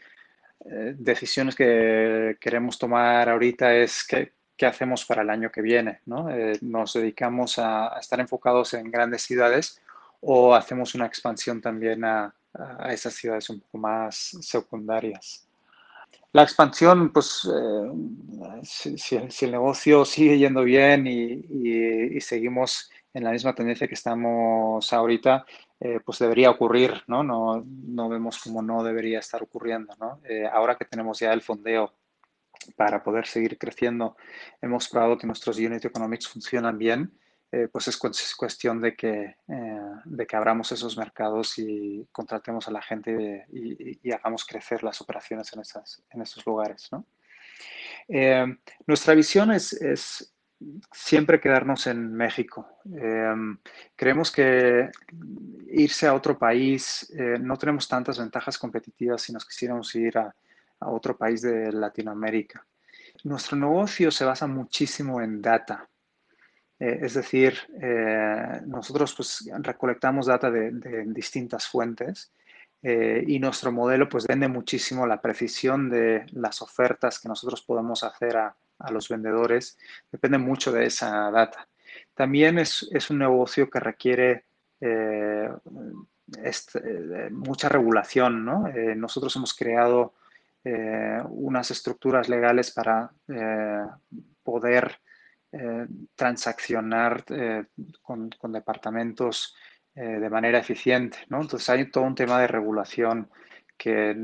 eh, 0.66 0.96
decisiones 0.98 1.56
que 1.56 2.38
queremos 2.42 2.78
tomar 2.78 3.30
ahorita 3.30 3.74
es 3.74 4.06
qué, 4.06 4.34
qué 4.58 4.66
hacemos 4.66 5.06
para 5.06 5.22
el 5.22 5.30
año 5.30 5.50
que 5.50 5.62
viene, 5.62 6.02
¿no? 6.06 6.28
nos 6.62 6.94
dedicamos 6.94 7.58
a 7.58 7.98
estar 8.00 8.20
enfocados 8.20 8.74
en 8.74 8.92
grandes 8.92 9.22
ciudades 9.22 9.82
o 10.22 10.54
hacemos 10.54 10.96
una 10.96 11.06
expansión 11.06 11.62
también 11.62 12.04
a, 12.04 12.34
esas 12.90 13.14
ciudades 13.14 13.50
un 13.50 13.60
poco 13.60 13.78
más 13.78 14.16
secundarias. 14.42 15.48
La 16.32 16.44
expansión, 16.44 17.12
pues, 17.12 17.48
eh, 17.52 18.62
si, 18.64 19.46
el 19.46 19.52
negocio 19.52 20.04
sigue 20.04 20.38
yendo 20.38 20.64
bien 20.64 21.06
y, 21.08 22.20
seguimos 22.22 22.90
en 23.14 23.24
la 23.24 23.32
misma 23.32 23.56
tendencia 23.56 23.88
que 23.88 23.96
estamos 23.96 24.92
ahorita, 24.94 25.46
eh, 25.80 26.00
pues 26.04 26.20
debería 26.20 26.50
ocurrir, 26.50 27.04
¿no? 27.08 27.24
¿no? 27.24 27.64
No 27.66 28.10
vemos 28.10 28.40
como 28.40 28.62
no 28.62 28.84
debería 28.84 29.20
estar 29.20 29.42
ocurriendo, 29.42 29.96
¿no? 30.00 30.20
Eh, 30.28 30.46
ahora 30.52 30.76
que 30.76 30.86
tenemos 30.86 31.20
ya 31.20 31.32
el 31.34 31.42
fondeo 31.42 31.94
para 32.76 33.02
poder 33.02 33.26
seguir 33.26 33.58
creciendo, 33.58 34.18
hemos 34.62 34.90
probado 34.90 35.18
que 35.18 35.26
nuestros 35.26 35.58
unit 35.58 35.84
economics 35.86 36.28
funcionan 36.28 36.78
bien 36.78 37.12
eh, 37.52 37.68
pues 37.72 37.88
es 37.88 37.98
cuestión 38.36 38.80
de 38.80 38.96
que, 38.96 39.38
eh, 39.48 39.82
de 40.06 40.28
que 40.28 40.36
abramos 40.36 40.72
esos 40.72 40.96
mercados 40.98 41.58
y 41.58 42.08
contratemos 42.12 42.68
a 42.68 42.72
la 42.72 42.82
gente 42.82 43.48
y, 43.52 44.12
hagamos 44.12 44.46
crecer 44.46 44.84
las 44.84 45.02
operaciones 45.02 45.52
en, 45.54 45.62
esas, 45.62 46.04
en 46.12 46.22
esos 46.22 46.46
lugares. 46.46 46.90
Eh, 48.08 48.46
nuestra 48.86 49.16
visión 49.16 49.52
es, 49.52 49.74
es, 49.74 50.32
siempre 50.92 51.40
quedarnos 51.40 51.88
en 51.88 52.14
México. 52.14 52.68
creemos 53.96 54.32
que 54.32 54.90
irse 55.70 56.06
a 56.06 56.14
otro 56.14 56.38
país, 56.38 57.12
no 57.40 57.58
tenemos 57.58 57.88
tantas 57.88 58.20
ventajas 58.20 58.58
competitivas 58.58 59.22
si 59.22 59.32
nos 59.32 59.46
quisiéramos 59.46 59.96
ir 59.96 60.18
a, 60.18 60.36
a 60.82 60.90
otro 60.90 61.18
país 61.18 61.42
de 61.42 61.72
Latinoamérica. 61.72 62.66
Nuestro 63.24 63.58
negocio 63.58 64.12
se 64.12 64.26
basa 64.26 64.48
muchísimo 64.48 65.22
en 65.22 65.42
data. 65.42 65.88
Eh, 66.80 67.00
es 67.02 67.14
decir, 67.14 67.58
eh, 67.82 68.62
nosotros 68.66 69.14
pues, 69.14 69.50
recolectamos 69.60 70.28
data 70.28 70.50
de, 70.50 70.72
distintas 71.08 71.68
fuentes 71.68 72.32
eh, 72.82 73.22
y 73.28 73.38
nuestro 73.40 73.72
modelo 73.72 74.08
pues, 74.08 74.26
vende 74.26 74.48
muchísimo 74.48 75.06
la 75.06 75.22
precisión 75.22 75.90
de 75.90 76.26
las 76.32 76.62
ofertas 76.62 77.20
que 77.20 77.28
nosotros 77.28 77.62
podemos 77.62 78.04
hacer 78.04 78.38
a, 78.38 78.56
los 78.92 79.10
vendedores. 79.10 79.78
Depende 80.10 80.38
mucho 80.38 80.72
de 80.72 80.86
esa 80.86 81.30
data. 81.32 81.68
También 82.14 82.58
es, 82.60 82.88
un 83.10 83.20
negocio 83.20 83.70
que 83.70 83.82
requiere 83.82 84.46
este, 86.42 87.30
mucha 87.30 87.68
regulación. 87.68 88.46
nosotros 88.98 89.36
hemos 89.36 89.54
creado 89.54 90.14
unas 90.64 91.72
estructuras 91.72 92.30
legales 92.30 92.72
para 92.72 93.12
poder 94.44 95.02
eh, 95.52 95.88
transaccionar 96.14 97.24
eh, 97.30 97.64
con, 98.04 98.30
departamentos 98.50 99.56
eh, 99.96 100.02
de 100.04 100.30
manera 100.30 100.60
eficiente. 100.60 101.18
¿no? 101.30 101.42
Entonces 101.42 101.68
hay 101.72 101.90
todo 101.90 102.04
un 102.04 102.14
tema 102.14 102.40
de 102.40 102.46
regulación 102.46 103.32
que 103.76 104.16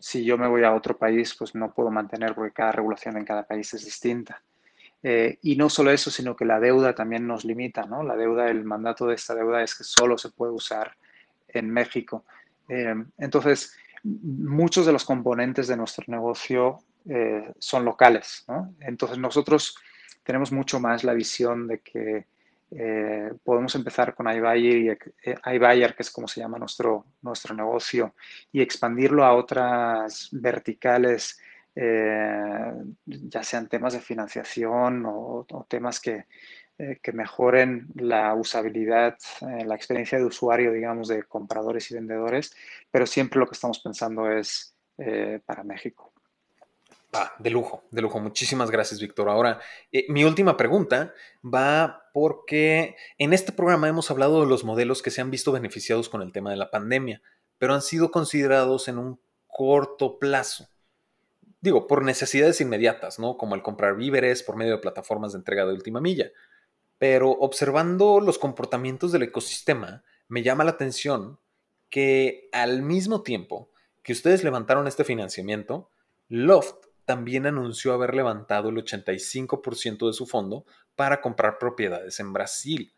si 0.00 0.24
yo 0.24 0.38
me 0.38 0.46
voy 0.46 0.62
a 0.62 0.72
otro 0.72 0.96
país, 0.96 1.34
pues 1.36 1.56
no 1.56 1.74
puedo 1.74 1.90
mantener 1.90 2.36
porque 2.36 2.52
cada 2.52 2.70
regulación 2.70 3.16
en 3.16 3.24
cada 3.24 3.42
país 3.42 3.74
es 3.74 3.84
distinta. 3.84 4.40
y 5.02 5.56
no 5.56 5.68
solo 5.68 5.90
eso, 5.90 6.10
sino 6.12 6.36
que 6.36 6.44
la 6.44 6.60
deuda 6.60 6.94
también 6.94 7.26
nos 7.26 7.44
limita, 7.44 7.82
¿no? 7.82 8.04
La 8.04 8.14
deuda, 8.14 8.48
el 8.48 8.62
mandato 8.64 9.06
de 9.06 9.16
esta 9.16 9.34
deuda 9.34 9.62
es 9.64 9.74
que 9.74 9.82
solo 9.82 10.16
se 10.16 10.30
puede 10.30 10.52
usar 10.52 10.96
en 11.48 11.70
México. 11.70 12.24
entonces, 12.68 13.74
muchos 14.04 14.86
de 14.86 14.92
los 14.92 15.04
componentes 15.04 15.66
de 15.66 15.76
nuestro 15.76 16.04
negocio 16.06 16.78
son 17.58 17.84
locales. 17.84 18.44
Entonces, 18.80 19.18
nosotros 19.18 19.74
tenemos 20.22 20.52
mucho 20.52 20.80
más 20.80 21.04
la 21.04 21.14
visión 21.14 21.66
de 21.66 21.80
que 21.80 22.26
eh, 22.74 23.30
podemos 23.44 23.74
empezar 23.74 24.14
con 24.14 24.30
iBuyer, 24.30 24.76
y, 24.76 24.88
eh, 24.88 25.36
iBuyer, 25.54 25.94
que 25.94 26.02
es 26.02 26.10
como 26.10 26.26
se 26.26 26.40
llama 26.40 26.58
nuestro, 26.58 27.04
nuestro 27.20 27.54
negocio, 27.54 28.14
y 28.50 28.62
expandirlo 28.62 29.24
a 29.24 29.34
otras 29.34 30.30
verticales, 30.32 31.38
eh, 31.74 32.72
ya 33.04 33.42
sean 33.42 33.68
temas 33.68 33.92
de 33.92 34.00
financiación 34.00 35.04
o, 35.06 35.46
temas 35.68 36.00
que, 36.00 36.24
que, 37.02 37.12
mejoren 37.12 37.88
la 37.94 38.34
usabilidad, 38.34 39.18
la 39.40 39.74
experiencia 39.74 40.18
de 40.18 40.24
usuario, 40.24 40.72
digamos, 40.72 41.08
de 41.08 41.24
compradores 41.24 41.90
y 41.90 41.94
vendedores, 41.94 42.54
pero 42.90 43.06
siempre 43.06 43.38
lo 43.38 43.46
que 43.46 43.54
estamos 43.54 43.80
pensando 43.80 44.30
es 44.30 44.74
para 45.46 45.64
México. 45.64 46.12
De 47.38 47.50
lujo, 47.50 47.84
de 47.90 48.00
lujo. 48.00 48.20
Muchísimas 48.20 48.70
gracias, 48.70 48.98
Víctor. 48.98 49.28
Ahora, 49.28 49.60
eh, 49.92 50.06
mi 50.08 50.24
última 50.24 50.56
pregunta 50.56 51.12
va 51.44 52.08
porque 52.14 52.96
en 53.18 53.34
este 53.34 53.52
programa 53.52 53.86
hemos 53.86 54.10
hablado 54.10 54.40
de 54.40 54.46
los 54.46 54.64
modelos 54.64 55.02
que 55.02 55.10
se 55.10 55.20
han 55.20 55.30
visto 55.30 55.52
beneficiados 55.52 56.08
con 56.08 56.22
el 56.22 56.32
tema 56.32 56.50
de 56.50 56.56
la 56.56 56.70
pandemia, 56.70 57.20
pero 57.58 57.74
han 57.74 57.82
sido 57.82 58.10
considerados 58.10 58.88
en 58.88 58.96
un 58.96 59.20
corto 59.46 60.18
plazo. 60.18 60.68
Digo, 61.60 61.86
por 61.86 62.02
necesidades 62.02 62.62
inmediatas, 62.62 63.18
¿no? 63.18 63.36
Como 63.36 63.54
el 63.54 63.62
comprar 63.62 63.94
víveres 63.94 64.42
por 64.42 64.56
medio 64.56 64.72
de 64.72 64.78
plataformas 64.78 65.32
de 65.32 65.38
entrega 65.38 65.66
de 65.66 65.74
última 65.74 66.00
milla. 66.00 66.32
Pero 66.96 67.30
observando 67.30 68.20
los 68.20 68.38
comportamientos 68.38 69.12
del 69.12 69.24
ecosistema, 69.24 70.02
me 70.28 70.42
llama 70.42 70.64
la 70.64 70.70
atención 70.70 71.38
que 71.90 72.48
al 72.52 72.80
mismo 72.80 73.22
tiempo 73.22 73.70
que 74.02 74.14
ustedes 74.14 74.44
levantaron 74.44 74.88
este 74.88 75.04
financiamiento, 75.04 75.90
Loft 76.28 76.86
también 77.04 77.46
anunció 77.46 77.92
haber 77.92 78.14
levantado 78.14 78.68
el 78.68 78.76
85% 78.76 80.06
de 80.06 80.12
su 80.12 80.26
fondo 80.26 80.64
para 80.94 81.20
comprar 81.20 81.58
propiedades 81.58 82.20
en 82.20 82.32
Brasil, 82.32 82.94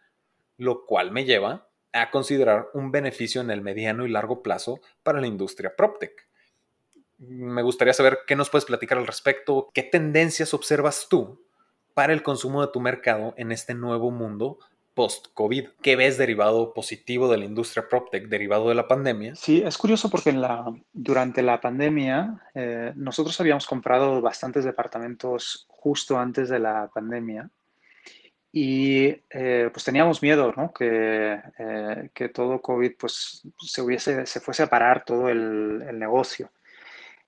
lo 0.56 0.84
cual 0.84 1.10
me 1.10 1.24
lleva 1.24 1.68
a 1.92 2.10
considerar 2.10 2.68
un 2.74 2.90
beneficio 2.90 3.40
en 3.40 3.50
el 3.50 3.62
mediano 3.62 4.04
y 4.04 4.10
largo 4.10 4.42
plazo 4.42 4.80
para 5.02 5.20
la 5.20 5.26
industria 5.26 5.76
PropTech. 5.76 6.28
Me 7.18 7.62
gustaría 7.62 7.94
saber 7.94 8.20
qué 8.26 8.36
nos 8.36 8.50
puedes 8.50 8.64
platicar 8.64 8.98
al 8.98 9.06
respecto, 9.06 9.70
qué 9.72 9.82
tendencias 9.82 10.52
observas 10.52 11.06
tú 11.08 11.46
para 11.94 12.12
el 12.12 12.22
consumo 12.22 12.60
de 12.60 12.72
tu 12.72 12.80
mercado 12.80 13.34
en 13.36 13.52
este 13.52 13.74
nuevo 13.74 14.10
mundo 14.10 14.58
post-COVID. 14.94 15.68
¿Qué 15.82 15.96
ves 15.96 16.16
derivado 16.16 16.72
positivo 16.72 17.28
de 17.28 17.38
la 17.38 17.44
industria 17.44 17.88
PropTech, 17.88 18.28
derivado 18.28 18.68
de 18.68 18.74
la 18.74 18.88
pandemia? 18.88 19.34
Sí, 19.34 19.62
es 19.64 19.76
curioso 19.76 20.08
porque 20.08 20.34
durante 20.92 21.42
la 21.42 21.60
pandemia 21.60 22.40
eh, 22.54 22.92
nosotros 22.94 23.38
habíamos 23.40 23.66
comprado 23.66 24.20
bastantes 24.20 24.64
departamentos 24.64 25.66
justo 25.68 26.18
antes 26.18 26.48
de 26.48 26.60
la 26.60 26.90
pandemia 26.94 27.50
y 28.52 29.06
eh, 29.30 29.68
pues 29.72 29.84
teníamos 29.84 30.22
miedo, 30.22 30.54
¿no? 30.56 30.72
Que, 30.72 31.40
eh, 31.58 32.10
que 32.14 32.28
todo 32.28 32.62
COVID 32.62 32.92
pues 32.96 33.42
se 33.58 34.40
fuese 34.40 34.62
a 34.62 34.68
parar 34.68 35.04
todo 35.04 35.28
el, 35.28 35.84
el 35.88 35.98
negocio. 35.98 36.50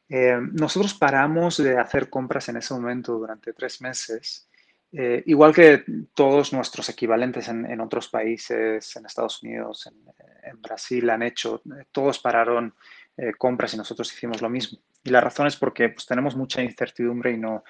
nosotros 0.08 0.94
paramos 0.94 1.56
de 1.56 1.78
hacer 1.78 2.08
compras 2.08 2.48
en 2.48 2.58
ese 2.58 2.72
momento 2.74 3.18
durante 3.18 3.52
tres 3.52 3.80
meses 3.80 4.48
eh, 4.98 5.22
igual 5.26 5.54
que 5.54 5.84
todos 6.14 6.54
nuestros 6.54 6.88
equivalentes 6.88 7.48
en, 7.48 7.80
otros 7.82 8.08
países, 8.08 8.96
en 8.96 9.04
Estados 9.04 9.42
Unidos, 9.42 9.86
en, 9.86 10.62
Brasil, 10.62 11.10
han 11.10 11.22
hecho, 11.22 11.60
eh, 11.66 11.84
todos 11.92 12.18
pararon 12.18 12.74
eh, 13.14 13.32
compras 13.36 13.74
y 13.74 13.76
nosotros 13.76 14.10
hicimos 14.10 14.40
lo 14.40 14.48
mismo. 14.48 14.78
Y 15.04 15.10
la 15.10 15.20
razón 15.20 15.48
es 15.48 15.56
porque 15.56 15.90
pues, 15.90 16.06
tenemos 16.06 16.34
mucha 16.34 16.62
incertidumbre 16.62 17.32
y 17.32 17.36
no, 17.36 17.62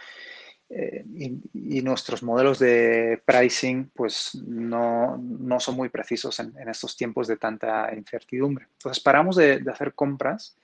y, 0.69 1.83
nuestros 1.83 2.23
modelos 2.23 2.61
de 2.61 3.21
pricing 3.25 3.91
pues 3.93 4.37
no, 4.47 5.17
no 5.19 5.59
son 5.59 5.75
muy 5.75 5.89
precisos 5.89 6.39
en, 6.39 6.53
estos 6.69 6.97
tiempos 6.97 7.27
de 7.27 7.39
tanta 7.39 7.93
incertidumbre. 7.93 8.69
Entonces 8.75 9.03
paramos 9.03 9.35
de, 9.35 9.59
de, 9.59 9.71
hacer 9.73 9.95
compras, 9.95 10.57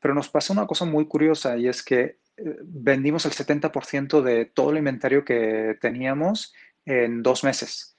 pero 0.00 0.14
nos 0.14 0.30
pasó 0.30 0.54
una 0.54 0.66
cosa 0.66 0.86
muy 0.86 1.06
curiosa 1.06 1.58
y 1.58 1.68
es 1.68 1.82
que 1.82 2.16
vendimos 2.36 3.24
el 3.26 3.32
70% 3.32 4.22
de 4.22 4.44
todo 4.46 4.70
el 4.70 4.78
inventario 4.78 5.24
que 5.24 5.76
teníamos 5.80 6.54
en 6.84 7.22
dos 7.22 7.44
meses. 7.44 7.96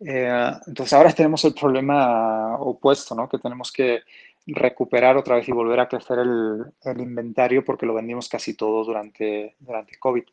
Eh, 0.00 0.52
entonces 0.66 0.92
ahora 0.92 1.12
tenemos 1.12 1.44
el 1.44 1.54
problema 1.54 2.56
opuesto, 2.58 3.14
¿no? 3.14 3.28
Que 3.28 3.38
tenemos 3.38 3.72
que 3.72 4.02
recuperar 4.46 5.16
otra 5.16 5.36
vez 5.36 5.48
y 5.48 5.52
volver 5.52 5.80
a 5.80 5.88
crecer 5.88 6.18
el, 6.20 7.00
inventario 7.00 7.64
porque 7.64 7.84
lo 7.84 7.94
vendimos 7.94 8.28
casi 8.28 8.54
todo 8.54 8.84
durante, 8.84 9.56
durante 9.58 9.98
COVID. 9.98 10.24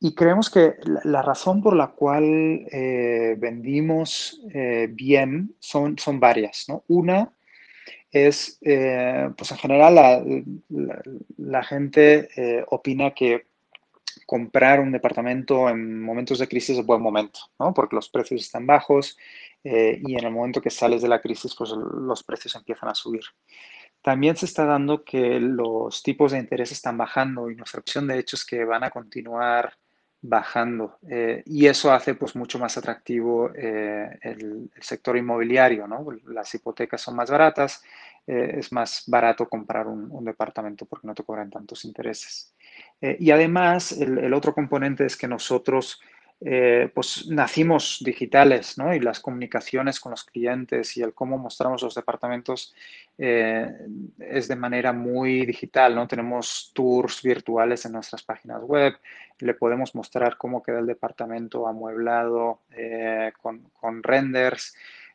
Y 0.00 0.14
creemos 0.14 0.50
que 0.50 0.74
la, 1.04 1.22
razón 1.22 1.62
por 1.62 1.76
la 1.76 1.88
cual 1.88 2.24
eh, 2.24 3.36
vendimos 3.38 4.40
eh, 4.52 4.88
bien 4.90 5.54
son, 5.60 5.98
son 5.98 6.18
varias, 6.18 6.64
¿no? 6.68 6.84
Una 6.88 7.32
es, 8.12 8.58
eh, 8.60 9.30
pues 9.36 9.50
en 9.50 9.56
general 9.58 9.94
la, 11.38 11.64
gente 11.64 12.28
eh, 12.36 12.64
opina 12.68 13.12
que 13.12 13.46
comprar 14.26 14.80
un 14.80 14.92
departamento 14.92 15.68
en 15.70 16.02
momentos 16.02 16.38
de 16.38 16.46
crisis 16.46 16.78
es 16.78 16.86
buen 16.86 17.00
momento, 17.00 17.40
¿no? 17.58 17.72
Porque 17.72 17.96
los 17.96 18.10
precios 18.10 18.42
están 18.42 18.66
bajos 18.66 19.16
eh, 19.64 19.98
y 20.04 20.18
en 20.18 20.26
el 20.26 20.30
momento 20.30 20.60
que 20.60 20.70
sales 20.70 21.00
de 21.00 21.08
la 21.08 21.22
crisis, 21.22 21.54
pues 21.56 21.70
los 21.70 22.22
precios 22.22 22.54
empiezan 22.54 22.90
a 22.90 22.94
subir. 22.94 23.22
También 24.02 24.36
se 24.36 24.46
está 24.46 24.66
dando 24.66 25.04
que 25.04 25.40
los 25.40 26.02
tipos 26.02 26.32
de 26.32 26.38
interés 26.38 26.70
están 26.70 26.98
bajando 26.98 27.50
y 27.50 27.56
nuestra 27.56 27.80
opción 27.80 28.06
de 28.06 28.18
hecho 28.18 28.36
es 28.36 28.44
que 28.44 28.64
van 28.64 28.84
a 28.84 28.90
continuar 28.90 29.72
bajando 30.22 30.98
y 31.44 31.66
eso 31.66 31.92
hace 31.92 32.14
pues 32.14 32.36
mucho 32.36 32.58
más 32.58 32.78
atractivo 32.78 33.52
el, 33.54 34.18
el, 34.22 34.70
sector 34.80 35.16
inmobiliario, 35.16 35.88
¿no? 35.88 36.06
Las 36.26 36.54
hipotecas 36.54 37.00
son 37.00 37.16
más 37.16 37.28
baratas, 37.28 37.82
eh, 38.26 38.54
es 38.58 38.70
más 38.70 39.02
barato 39.08 39.48
comprar 39.48 39.88
un, 39.88 40.24
departamento 40.24 40.86
porque 40.86 41.08
no 41.08 41.14
te 41.14 41.24
cobran 41.24 41.50
tantos 41.50 41.84
intereses. 41.84 42.54
Eh, 43.00 43.16
y 43.18 43.32
además, 43.32 43.92
el, 43.92 44.32
otro 44.32 44.54
componente 44.54 45.04
es 45.04 45.16
que 45.16 45.26
nosotros 45.26 46.00
eh, 46.44 46.90
pues 46.94 47.26
nacimos 47.28 47.98
digitales, 48.04 48.76
¿no? 48.78 48.94
Y 48.94 49.00
las 49.00 49.20
comunicaciones 49.20 50.00
con 50.00 50.10
los 50.10 50.24
clientes 50.24 50.96
y 50.96 51.02
el 51.02 51.14
cómo 51.14 51.38
mostramos 51.38 51.82
los 51.82 51.94
departamentos 51.94 52.74
es 53.18 54.48
de 54.48 54.56
manera 54.56 54.92
muy 54.92 55.46
digital, 55.46 55.94
¿no? 55.94 56.08
Tenemos 56.08 56.72
tours 56.74 57.22
virtuales 57.22 57.84
en 57.84 57.92
nuestras 57.92 58.22
páginas 58.22 58.62
web, 58.62 58.94
le 59.38 59.54
podemos 59.54 59.94
mostrar 59.94 60.36
cómo 60.36 60.62
queda 60.62 60.80
el 60.80 60.86
departamento 60.86 61.68
amueblado 61.68 62.60
con, 63.40 63.70
con 63.78 64.02
renders. 64.02 64.74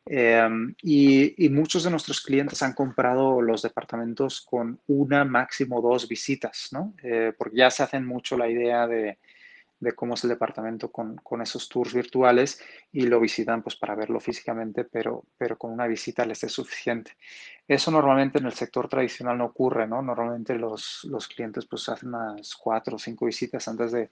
Em, 0.09 0.73
y, 0.81 1.49
muchos 1.49 1.83
de 1.83 1.91
nuestros 1.91 2.21
clientes 2.21 2.63
han 2.63 2.73
comprado 2.73 3.41
los 3.41 3.61
departamentos 3.61 4.39
con 4.39 4.79
una, 4.87 5.25
máximo 5.25 5.81
dos 5.81 6.07
visitas, 6.07 6.69
¿no? 6.71 6.93
Eh, 7.03 7.33
porque 7.37 7.57
ya 7.57 7.69
se 7.69 7.83
hacen 7.83 8.05
mucho 8.05 8.37
la 8.37 8.47
idea 8.47 8.87
de, 8.87 9.17
de 9.79 9.93
cómo 9.93 10.15
es 10.15 10.23
el 10.23 10.31
departamento 10.31 10.91
con, 10.91 11.17
con, 11.17 11.41
esos 11.41 11.69
tours 11.69 11.93
virtuales 11.93 12.59
y 12.91 13.01
lo 13.01 13.19
visitan 13.19 13.61
pues 13.61 13.75
para 13.75 13.95
verlo 13.95 14.19
físicamente, 14.19 14.83
pero, 14.83 15.23
pero 15.37 15.57
con 15.57 15.71
una 15.71 15.85
visita 15.87 16.25
les 16.25 16.43
es 16.43 16.51
suficiente. 16.51 17.11
Eso 17.67 17.91
normalmente 17.91 18.39
en 18.39 18.45
el 18.45 18.53
sector 18.53 18.87
tradicional 18.87 19.37
no 19.37 19.45
ocurre, 19.45 19.87
¿no? 19.87 20.01
Normalmente 20.01 20.55
los, 20.55 21.03
los 21.09 21.27
clientes 21.27 21.65
pues 21.65 21.87
hacen 21.89 22.09
unas 22.09 22.55
cuatro 22.55 22.95
o 22.95 22.99
cinco 22.99 23.25
visitas 23.25 23.67
antes 23.67 23.91
de, 23.91 24.09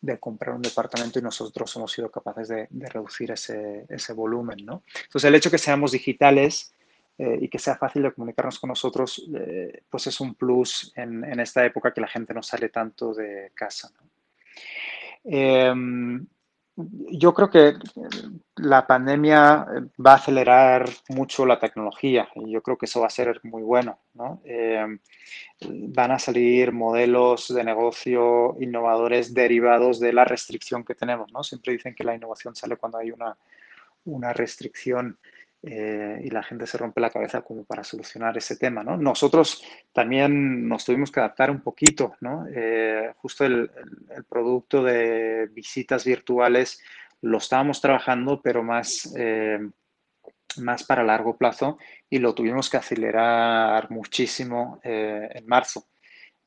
de 0.00 0.18
comprar 0.18 0.54
un 0.54 0.62
departamento 0.62 1.18
y 1.18 1.22
nosotros 1.22 1.74
hemos 1.76 1.92
sido 1.92 2.10
capaces 2.10 2.48
de, 2.48 2.68
reducir 2.70 3.30
ese, 3.30 3.86
ese, 3.88 4.12
volumen, 4.12 4.64
¿no? 4.64 4.82
Entonces, 5.04 5.28
el 5.28 5.34
hecho 5.34 5.48
de 5.48 5.54
que 5.54 5.58
seamos 5.58 5.92
digitales 5.92 6.74
eh, 7.16 7.38
y 7.40 7.48
que 7.48 7.58
sea 7.58 7.76
fácil 7.76 8.02
de 8.02 8.12
comunicarnos 8.12 8.58
con 8.58 8.68
nosotros, 8.68 9.24
eh, 9.34 9.82
pues 9.88 10.06
es 10.06 10.20
un 10.20 10.34
plus 10.34 10.92
en, 10.96 11.24
en, 11.24 11.40
esta 11.40 11.64
época 11.64 11.92
que 11.92 12.00
la 12.00 12.08
gente 12.08 12.34
no 12.34 12.42
sale 12.42 12.68
tanto 12.68 13.14
de 13.14 13.52
casa. 13.54 13.92
Em, 15.24 16.26
yo 16.76 17.32
creo 17.32 17.50
que 17.50 17.74
la 18.56 18.86
pandemia 18.86 19.64
va 20.04 20.12
a 20.12 20.16
acelerar 20.16 20.88
mucho 21.08 21.46
la 21.46 21.60
tecnología 21.60 22.28
y 22.34 22.50
yo 22.50 22.62
creo 22.62 22.76
que 22.76 22.86
eso 22.86 23.00
va 23.00 23.06
a 23.06 23.10
ser 23.10 23.40
muy 23.44 23.62
bueno. 23.62 23.98
¿no? 24.14 24.40
Eh, 24.44 24.84
van 25.60 26.10
a 26.10 26.18
salir 26.18 26.72
modelos 26.72 27.52
de 27.54 27.62
negocio 27.62 28.56
innovadores 28.60 29.34
derivados 29.34 30.00
de 30.00 30.12
la 30.12 30.24
restricción 30.24 30.84
que 30.84 30.94
tenemos. 30.94 31.32
¿no? 31.32 31.44
Siempre 31.44 31.72
dicen 31.72 31.94
que 31.94 32.04
la 32.04 32.14
innovación 32.14 32.56
sale 32.56 32.76
cuando 32.76 32.98
hay 32.98 33.12
una, 33.12 33.36
una 34.04 34.32
restricción 34.32 35.18
eh, 35.66 36.20
y 36.22 36.30
la 36.30 36.42
gente 36.42 36.66
se 36.66 36.76
rompe 36.76 37.00
la 37.00 37.10
cabeza 37.10 37.40
como 37.40 37.64
para 37.64 37.84
solucionar 37.84 38.36
ese 38.36 38.56
tema, 38.56 38.84
¿no? 38.84 38.96
Nosotros 38.98 39.64
también 39.92 40.68
nos 40.68 40.84
tuvimos 40.84 41.10
que 41.10 41.20
adaptar 41.20 41.50
un 41.50 41.62
poquito, 41.62 42.14
¿no? 42.20 42.46
Eh, 42.54 43.12
justo 43.16 43.44
el, 43.44 43.70
producto 44.28 44.82
de 44.82 45.48
visitas 45.52 46.04
virtuales 46.04 46.82
lo 47.22 47.38
estábamos 47.38 47.80
trabajando, 47.80 48.42
pero 48.42 48.62
más, 48.62 49.14
eh, 49.16 49.58
más 50.58 50.84
para 50.84 51.02
largo 51.02 51.38
plazo 51.38 51.78
y 52.10 52.18
lo 52.18 52.34
tuvimos 52.34 52.68
que 52.68 52.76
acelerar 52.76 53.90
muchísimo 53.90 54.80
en 54.82 55.46
marzo. 55.46 55.86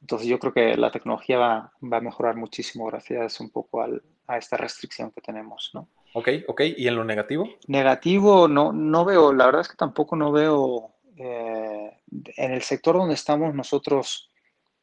Entonces 0.02 0.28
yo 0.28 0.38
creo 0.40 0.54
que 0.54 0.78
la 0.78 0.92
tecnología 0.92 1.40
va, 1.40 1.74
va 1.82 1.98
a 1.98 2.02
mejorar 2.02 2.36
muchísimo 2.36 2.86
gracias 2.86 3.40
un 3.40 3.50
poco 3.50 3.82
al, 3.82 4.04
a 4.28 4.38
esta 4.38 4.58
restricción 4.58 5.12
que 5.12 5.22
tenemos, 5.22 5.72
¿no? 5.74 5.90
Ok, 6.18 6.30
ok. 6.48 6.62
¿Y 6.78 6.88
en 6.88 6.96
lo 6.96 7.04
negativo? 7.04 7.48
Negativo 7.68 8.48
no, 8.48 8.74
no 8.74 9.06
veo, 9.06 9.32
la 9.34 9.46
verdad 9.46 9.62
es 9.62 9.68
que 9.68 9.76
tampoco 9.76 10.16
no 10.16 10.32
veo 10.32 10.96
eh, 11.16 11.92
en 12.38 12.52
el 12.52 12.64
sector 12.64 12.96
donde 12.96 13.14
estamos 13.14 13.54
nosotros, 13.54 14.32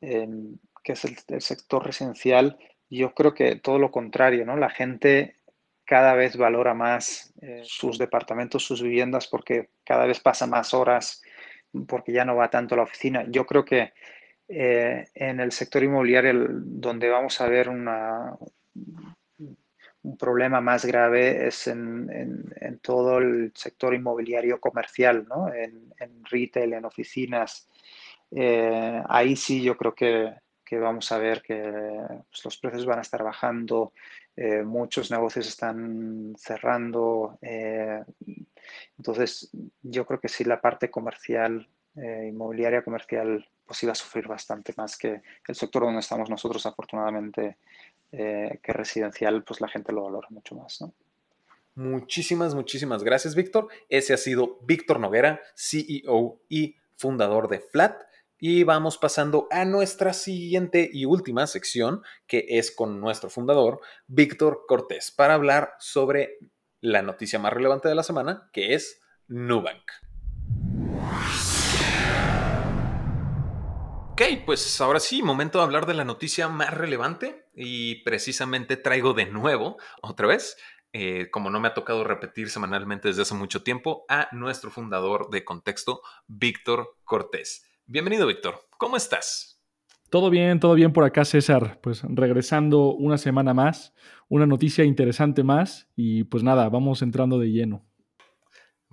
que 0.00 0.92
es 0.92 1.04
el, 1.04 1.40
sector 1.40 1.84
residencial, 1.84 2.56
yo 2.88 3.14
creo 3.14 3.34
que 3.34 3.56
todo 3.56 3.80
lo 3.80 3.90
contrario, 3.90 4.46
¿no? 4.46 4.56
La 4.56 4.70
gente 4.70 5.34
cada 5.84 6.14
vez 6.14 6.36
valora 6.36 6.72
más 6.72 7.34
eh, 7.42 7.62
sus 7.64 7.98
departamentos, 7.98 8.64
sus 8.64 8.80
viviendas, 8.80 9.26
porque 9.26 9.70
cada 9.82 10.06
vez 10.06 10.20
pasa 10.20 10.46
más 10.46 10.72
horas, 10.72 11.20
porque 11.88 12.12
ya 12.12 12.24
no 12.24 12.36
va 12.36 12.48
tanto 12.48 12.76
a 12.76 12.78
la 12.78 12.84
oficina. 12.84 13.24
Yo 13.28 13.44
creo 13.44 13.64
que 13.64 13.92
eh, 14.46 15.08
en 15.16 15.40
el 15.40 15.50
sector 15.50 15.82
inmobiliario 15.82 16.46
donde 16.48 17.08
vamos 17.08 17.40
a 17.40 17.48
ver 17.48 17.68
una, 17.68 18.36
un 20.04 20.18
problema 20.18 20.60
más 20.60 20.84
grave 20.84 21.46
es 21.46 21.66
en, 21.66 22.52
en, 22.60 22.78
todo 22.80 23.18
el 23.18 23.52
sector 23.54 23.94
inmobiliario 23.94 24.60
comercial, 24.60 25.26
¿no? 25.26 25.52
en, 25.52 25.92
en, 25.98 26.22
retail, 26.26 26.74
en 26.74 26.84
oficinas. 26.84 27.66
Eh, 28.30 29.02
ahí 29.08 29.34
sí 29.34 29.62
yo 29.62 29.78
creo 29.78 29.94
que, 29.94 30.34
que 30.62 30.78
vamos 30.78 31.10
a 31.10 31.18
ver 31.18 31.40
que 31.40 31.56
pues, 32.30 32.44
los 32.44 32.58
precios 32.58 32.84
van 32.84 32.98
a 32.98 33.02
estar 33.02 33.22
bajando, 33.22 33.94
eh, 34.36 34.62
muchos 34.62 35.10
negocios 35.10 35.48
están 35.48 36.34
cerrando. 36.36 37.38
Eh, 37.40 38.02
entonces, 38.98 39.50
yo 39.80 40.04
creo 40.04 40.20
que 40.20 40.28
sí, 40.28 40.44
la 40.44 40.60
parte 40.60 40.90
comercial, 40.90 41.66
inmobiliaria 41.96 42.82
comercial, 42.82 43.48
pues 43.64 43.82
iba 43.84 43.92
a 43.92 43.94
sufrir 43.94 44.26
bastante 44.26 44.74
más 44.76 44.98
que 44.98 45.22
el 45.46 45.54
sector 45.54 45.84
donde 45.84 46.00
estamos 46.00 46.28
nosotros, 46.28 46.66
afortunadamente, 46.66 47.56
que 48.16 48.72
residencial, 48.72 49.44
pues 49.44 49.60
la 49.60 49.68
gente 49.68 49.92
lo 49.92 50.04
valora 50.04 50.28
mucho 50.30 50.54
más. 50.54 50.80
¿no? 50.80 50.94
Muchísimas, 51.74 52.54
muchísimas 52.54 53.02
gracias, 53.02 53.34
Víctor. 53.34 53.68
Ese 53.88 54.14
ha 54.14 54.16
sido 54.16 54.58
Víctor 54.62 55.00
Noguera, 55.00 55.40
CEO 55.56 56.40
y 56.48 56.76
fundador 56.96 57.48
de 57.48 57.60
Flat. 57.60 58.00
Y 58.38 58.62
vamos 58.62 58.98
pasando 58.98 59.48
a 59.50 59.64
nuestra 59.64 60.12
siguiente 60.12 60.88
y 60.92 61.04
última 61.04 61.46
sección, 61.46 62.02
que 62.26 62.44
es 62.48 62.70
con 62.70 63.00
nuestro 63.00 63.30
fundador, 63.30 63.80
Víctor 64.06 64.66
Cortés, 64.68 65.10
para 65.10 65.34
hablar 65.34 65.72
sobre 65.78 66.38
la 66.80 67.02
noticia 67.02 67.38
más 67.38 67.52
relevante 67.52 67.88
de 67.88 67.94
la 67.94 68.02
semana, 68.02 68.50
que 68.52 68.74
es 68.74 69.00
Nubank. 69.26 70.03
Ok, 74.14 74.22
pues 74.46 74.80
ahora 74.80 75.00
sí, 75.00 75.24
momento 75.24 75.58
de 75.58 75.64
hablar 75.64 75.86
de 75.86 75.94
la 75.94 76.04
noticia 76.04 76.46
más 76.48 76.72
relevante 76.72 77.46
y 77.52 77.96
precisamente 78.04 78.76
traigo 78.76 79.12
de 79.12 79.26
nuevo, 79.26 79.76
otra 80.02 80.28
vez, 80.28 80.56
eh, 80.92 81.30
como 81.32 81.50
no 81.50 81.58
me 81.58 81.66
ha 81.66 81.74
tocado 81.74 82.04
repetir 82.04 82.48
semanalmente 82.48 83.08
desde 83.08 83.22
hace 83.22 83.34
mucho 83.34 83.64
tiempo, 83.64 84.04
a 84.08 84.28
nuestro 84.30 84.70
fundador 84.70 85.30
de 85.30 85.44
contexto, 85.44 86.00
Víctor 86.28 86.96
Cortés. 87.02 87.66
Bienvenido, 87.86 88.28
Víctor. 88.28 88.60
¿Cómo 88.78 88.96
estás? 88.96 89.60
Todo 90.10 90.30
bien, 90.30 90.60
todo 90.60 90.74
bien 90.74 90.92
por 90.92 91.02
acá, 91.02 91.24
César. 91.24 91.80
Pues 91.82 92.02
regresando 92.04 92.94
una 92.94 93.18
semana 93.18 93.52
más, 93.52 93.94
una 94.28 94.46
noticia 94.46 94.84
interesante 94.84 95.42
más 95.42 95.88
y 95.96 96.22
pues 96.22 96.44
nada, 96.44 96.68
vamos 96.68 97.02
entrando 97.02 97.40
de 97.40 97.50
lleno. 97.50 97.84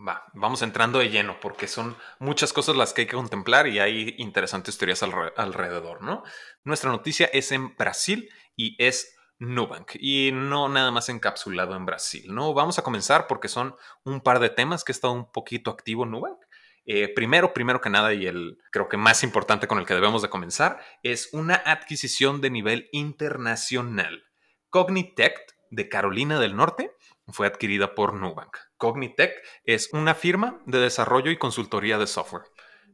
Va, 0.08 0.26
vamos 0.34 0.62
entrando 0.62 1.00
de 1.00 1.10
lleno 1.10 1.40
porque 1.40 1.68
son 1.68 1.96
muchas 2.20 2.54
cosas 2.54 2.76
las 2.76 2.94
que 2.94 3.02
hay 3.02 3.08
que 3.08 3.16
contemplar 3.16 3.68
y 3.68 3.80
hay 3.80 4.16
interesantes 4.18 4.78
teorías 4.78 5.04
alrededor, 5.04 6.02
¿no? 6.02 6.24
Nuestra 6.64 6.90
noticia 6.90 7.30
es 7.34 7.52
en 7.52 7.76
Brasil 7.76 8.30
y 8.56 8.76
es 8.84 9.16
Nubank 9.38 9.92
y 10.00 10.32
no 10.34 10.70
nada 10.70 10.92
más 10.92 11.10
encapsulado 11.10 11.76
en 11.76 11.86
Brasil, 11.86 12.34
¿no? 12.34 12.54
Vamos 12.54 12.80
a 12.80 12.84
comenzar 12.84 13.28
porque 13.28 13.48
son 13.48 13.76
un 14.04 14.22
par 14.22 14.40
de 14.40 14.50
temas 14.50 14.84
que 14.84 14.92
ha 14.92 14.96
estado 14.96 15.14
un 15.14 15.32
poquito 15.32 15.70
activo 15.70 16.06
Nubank 16.06 16.40
eh, 16.86 17.14
primero, 17.14 17.54
primero 17.54 17.80
que 17.80 17.90
nada, 17.90 18.14
y 18.14 18.26
el 18.26 18.58
creo 18.72 18.90
que 18.90 18.98
más 18.98 19.24
importante 19.24 19.68
con 19.68 19.78
el 19.80 19.86
que 19.86 19.94
debemos 19.94 20.22
de 20.22 20.30
comenzar, 20.30 20.80
es 21.04 21.30
una 21.32 21.56
adquisición 21.56 22.42
de 22.42 22.50
nivel 22.50 22.90
internacional. 22.92 24.24
Cognitect 24.70 25.52
de 25.70 25.90
Carolina 25.90 26.40
del 26.40 26.56
Norte 26.56 26.92
fue 27.32 27.48
adquirida 27.48 27.96
por 27.96 28.14
Nubank. 28.14 28.58
Cognitect 28.78 29.46
es 29.66 29.90
una 29.94 30.16
firma 30.16 30.62
de 30.66 30.80
desarrollo 30.80 31.32
y 31.32 31.38
consultoría 31.38 31.98
de 31.98 32.08
software. 32.08 32.44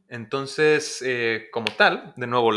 Entonces, 0.08 1.02
eh, 1.04 1.48
como 1.52 1.66
tal, 1.76 2.14
de 2.16 2.26
nuevo, 2.26 2.50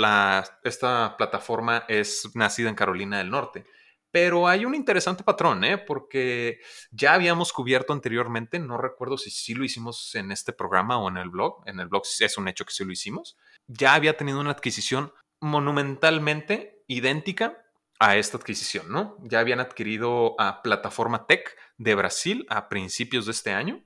esta 0.63 1.15
plataforma 1.17 1.83
es 1.87 2.29
nacida 2.33 2.69
en 2.69 2.75
Carolina 2.75 3.17
del 3.17 3.29
Norte 3.29 3.65
pero 4.11 4.47
hay 4.47 4.65
un 4.65 4.75
interesante 4.75 5.23
patrón, 5.23 5.63
¿eh? 5.63 5.77
porque 5.77 6.59
ya 6.91 7.13
habíamos 7.13 7.53
cubierto 7.53 7.93
anteriormente, 7.93 8.59
no 8.59 8.77
recuerdo 8.77 9.17
si 9.17 9.31
sí 9.31 9.53
lo 9.53 9.63
hicimos 9.63 10.13
en 10.15 10.31
este 10.31 10.51
programa 10.51 10.97
o 10.97 11.07
en 11.07 11.17
el 11.17 11.29
blog, 11.29 11.63
en 11.65 11.79
el 11.79 11.87
blog 11.87 12.03
es 12.19 12.37
un 12.37 12.47
hecho 12.49 12.65
que 12.65 12.73
sí 12.73 12.83
lo 12.83 12.91
hicimos, 12.91 13.37
ya 13.67 13.93
había 13.93 14.17
tenido 14.17 14.41
una 14.41 14.51
adquisición 14.51 15.13
monumentalmente 15.39 16.83
idéntica 16.87 17.65
a 18.01 18.17
esta 18.17 18.35
adquisición, 18.35 18.91
¿no? 18.91 19.15
Ya 19.21 19.39
habían 19.39 19.59
adquirido 19.59 20.33
a 20.41 20.63
Plataforma 20.63 21.27
Tech 21.27 21.55
de 21.77 21.93
Brasil 21.93 22.47
a 22.49 22.67
principios 22.67 23.27
de 23.27 23.31
este 23.31 23.51
año. 23.51 23.85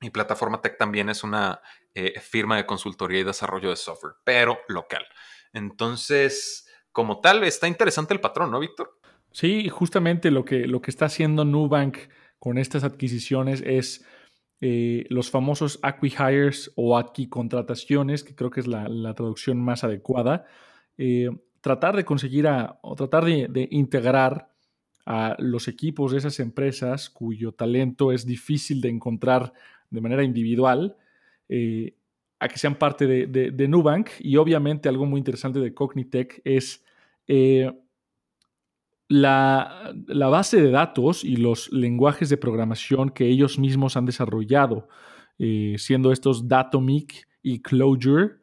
Y 0.00 0.10
Plataforma 0.10 0.60
Tech 0.60 0.76
también 0.76 1.08
es 1.08 1.22
una 1.22 1.60
eh, 1.94 2.18
firma 2.18 2.56
de 2.56 2.66
consultoría 2.66 3.20
y 3.20 3.24
desarrollo 3.24 3.70
de 3.70 3.76
software, 3.76 4.14
pero 4.24 4.58
local. 4.66 5.04
Entonces, 5.52 6.66
como 6.90 7.20
tal, 7.20 7.44
está 7.44 7.68
interesante 7.68 8.12
el 8.12 8.20
patrón, 8.20 8.50
¿no, 8.50 8.58
Víctor? 8.58 8.98
Sí, 9.30 9.68
justamente 9.68 10.32
lo 10.32 10.44
que, 10.44 10.66
lo 10.66 10.82
que 10.82 10.90
está 10.90 11.04
haciendo 11.04 11.44
Nubank 11.44 11.98
con 12.40 12.58
estas 12.58 12.82
adquisiciones 12.82 13.62
es 13.64 14.04
eh, 14.60 15.06
los 15.08 15.30
famosos 15.30 15.78
acquihires 15.82 16.72
o 16.74 17.00
contrataciones, 17.30 18.24
que 18.24 18.34
creo 18.34 18.50
que 18.50 18.58
es 18.58 18.66
la, 18.66 19.14
traducción 19.14 19.60
más 19.60 19.84
adecuada. 19.84 20.46
Eh, 20.98 21.30
tratar 21.62 21.96
de 21.96 22.04
conseguir 22.04 22.46
o 22.82 22.94
tratar 22.94 23.24
de, 23.24 23.68
integrar 23.70 24.50
a 25.06 25.34
los 25.38 25.66
equipos 25.68 26.12
de 26.12 26.18
esas 26.18 26.38
empresas 26.38 27.08
cuyo 27.08 27.52
talento 27.52 28.12
es 28.12 28.26
difícil 28.26 28.80
de 28.82 28.90
encontrar 28.90 29.52
de 29.90 30.00
manera 30.00 30.22
individual, 30.22 30.96
eh, 31.48 31.96
a 32.38 32.48
que 32.48 32.58
sean 32.58 32.74
parte 32.74 33.06
de, 33.06 33.26
de, 33.26 33.68
Nubank. 33.68 34.10
Y 34.20 34.36
obviamente 34.36 34.88
algo 34.88 35.06
muy 35.06 35.18
interesante 35.18 35.60
de 35.60 35.72
Cognitech 35.72 36.42
es 36.44 36.84
la, 39.12 39.92
base 40.30 40.60
de 40.60 40.70
datos 40.70 41.24
y 41.24 41.36
los 41.36 41.70
lenguajes 41.72 42.28
de 42.28 42.36
programación 42.36 43.10
que 43.10 43.26
ellos 43.26 43.58
mismos 43.58 43.96
han 43.96 44.06
desarrollado, 44.06 44.88
eh, 45.38 45.76
siendo 45.78 46.12
estos 46.12 46.48
Datomic 46.48 47.28
y 47.42 47.60
Clojure, 47.60 48.36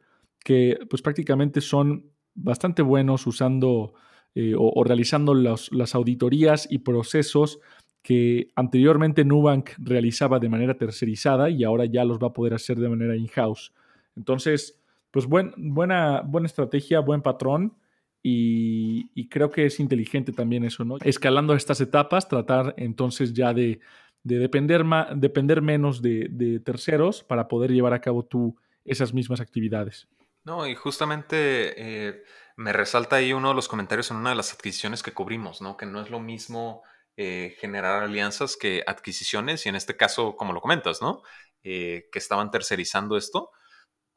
que 0.44 0.78
pues 0.88 1.02
prácticamente 1.02 1.60
son 1.60 2.09
bastante 2.42 2.82
buenos 2.82 3.26
usando 3.26 3.94
eh, 4.34 4.54
o, 4.56 4.84
realizando 4.84 5.34
las 5.34 5.94
auditorías 5.94 6.66
y 6.70 6.78
procesos 6.78 7.60
que 8.02 8.50
anteriormente 8.54 9.24
Nubank 9.24 9.70
realizaba 9.78 10.38
de 10.38 10.48
manera 10.48 10.76
tercerizada 10.76 11.50
y 11.50 11.64
ahora 11.64 11.84
ya 11.84 12.04
los 12.04 12.18
va 12.18 12.28
a 12.28 12.32
poder 12.32 12.54
hacer 12.54 12.78
de 12.78 12.88
manera 12.88 13.16
in-house. 13.16 13.72
Entonces, 14.16 14.80
pues 15.10 15.26
buena, 15.26 16.22
buena 16.22 16.46
estrategia, 16.46 17.00
buen 17.00 17.22
patrón. 17.22 17.74
Y, 18.22 19.28
creo 19.28 19.50
que 19.50 19.64
es 19.64 19.80
inteligente 19.80 20.32
también 20.32 20.64
eso, 20.64 20.84
¿no? 20.84 20.98
Escalando 21.02 21.54
estas 21.54 21.80
etapas, 21.80 22.28
tratar 22.28 22.74
entonces 22.76 23.32
ya 23.32 23.54
de, 23.54 23.80
depender, 24.22 24.84
depender 25.16 25.62
menos 25.62 26.02
de, 26.02 26.60
terceros 26.62 27.24
para 27.24 27.48
poder 27.48 27.72
llevar 27.72 27.94
a 27.94 28.00
cabo 28.00 28.24
tú 28.24 28.56
esas 28.84 29.14
mismas 29.14 29.40
actividades. 29.40 30.06
No, 30.44 30.66
y 30.66 30.74
justamente 30.74 32.08
eh, 32.08 32.22
me 32.56 32.72
resalta 32.72 33.16
ahí 33.16 33.32
uno 33.32 33.50
de 33.50 33.54
los 33.54 33.68
comentarios 33.68 34.10
en 34.10 34.16
una 34.16 34.30
de 34.30 34.36
las 34.36 34.52
adquisiciones 34.54 35.02
que 35.02 35.12
cubrimos, 35.12 35.60
¿no? 35.60 35.76
Que 35.76 35.84
no 35.86 36.00
es 36.00 36.08
lo 36.10 36.18
mismo 36.18 36.82
eh, 37.16 37.56
generar 37.60 38.02
alianzas 38.02 38.56
que 38.56 38.82
adquisiciones, 38.86 39.66
y 39.66 39.68
en 39.68 39.76
este 39.76 39.96
caso, 39.96 40.36
como 40.36 40.54
lo 40.54 40.62
comentas, 40.62 41.02
¿no? 41.02 41.22
Eh, 41.62 42.08
que 42.10 42.18
estaban 42.18 42.50
tercerizando 42.50 43.18
esto. 43.18 43.50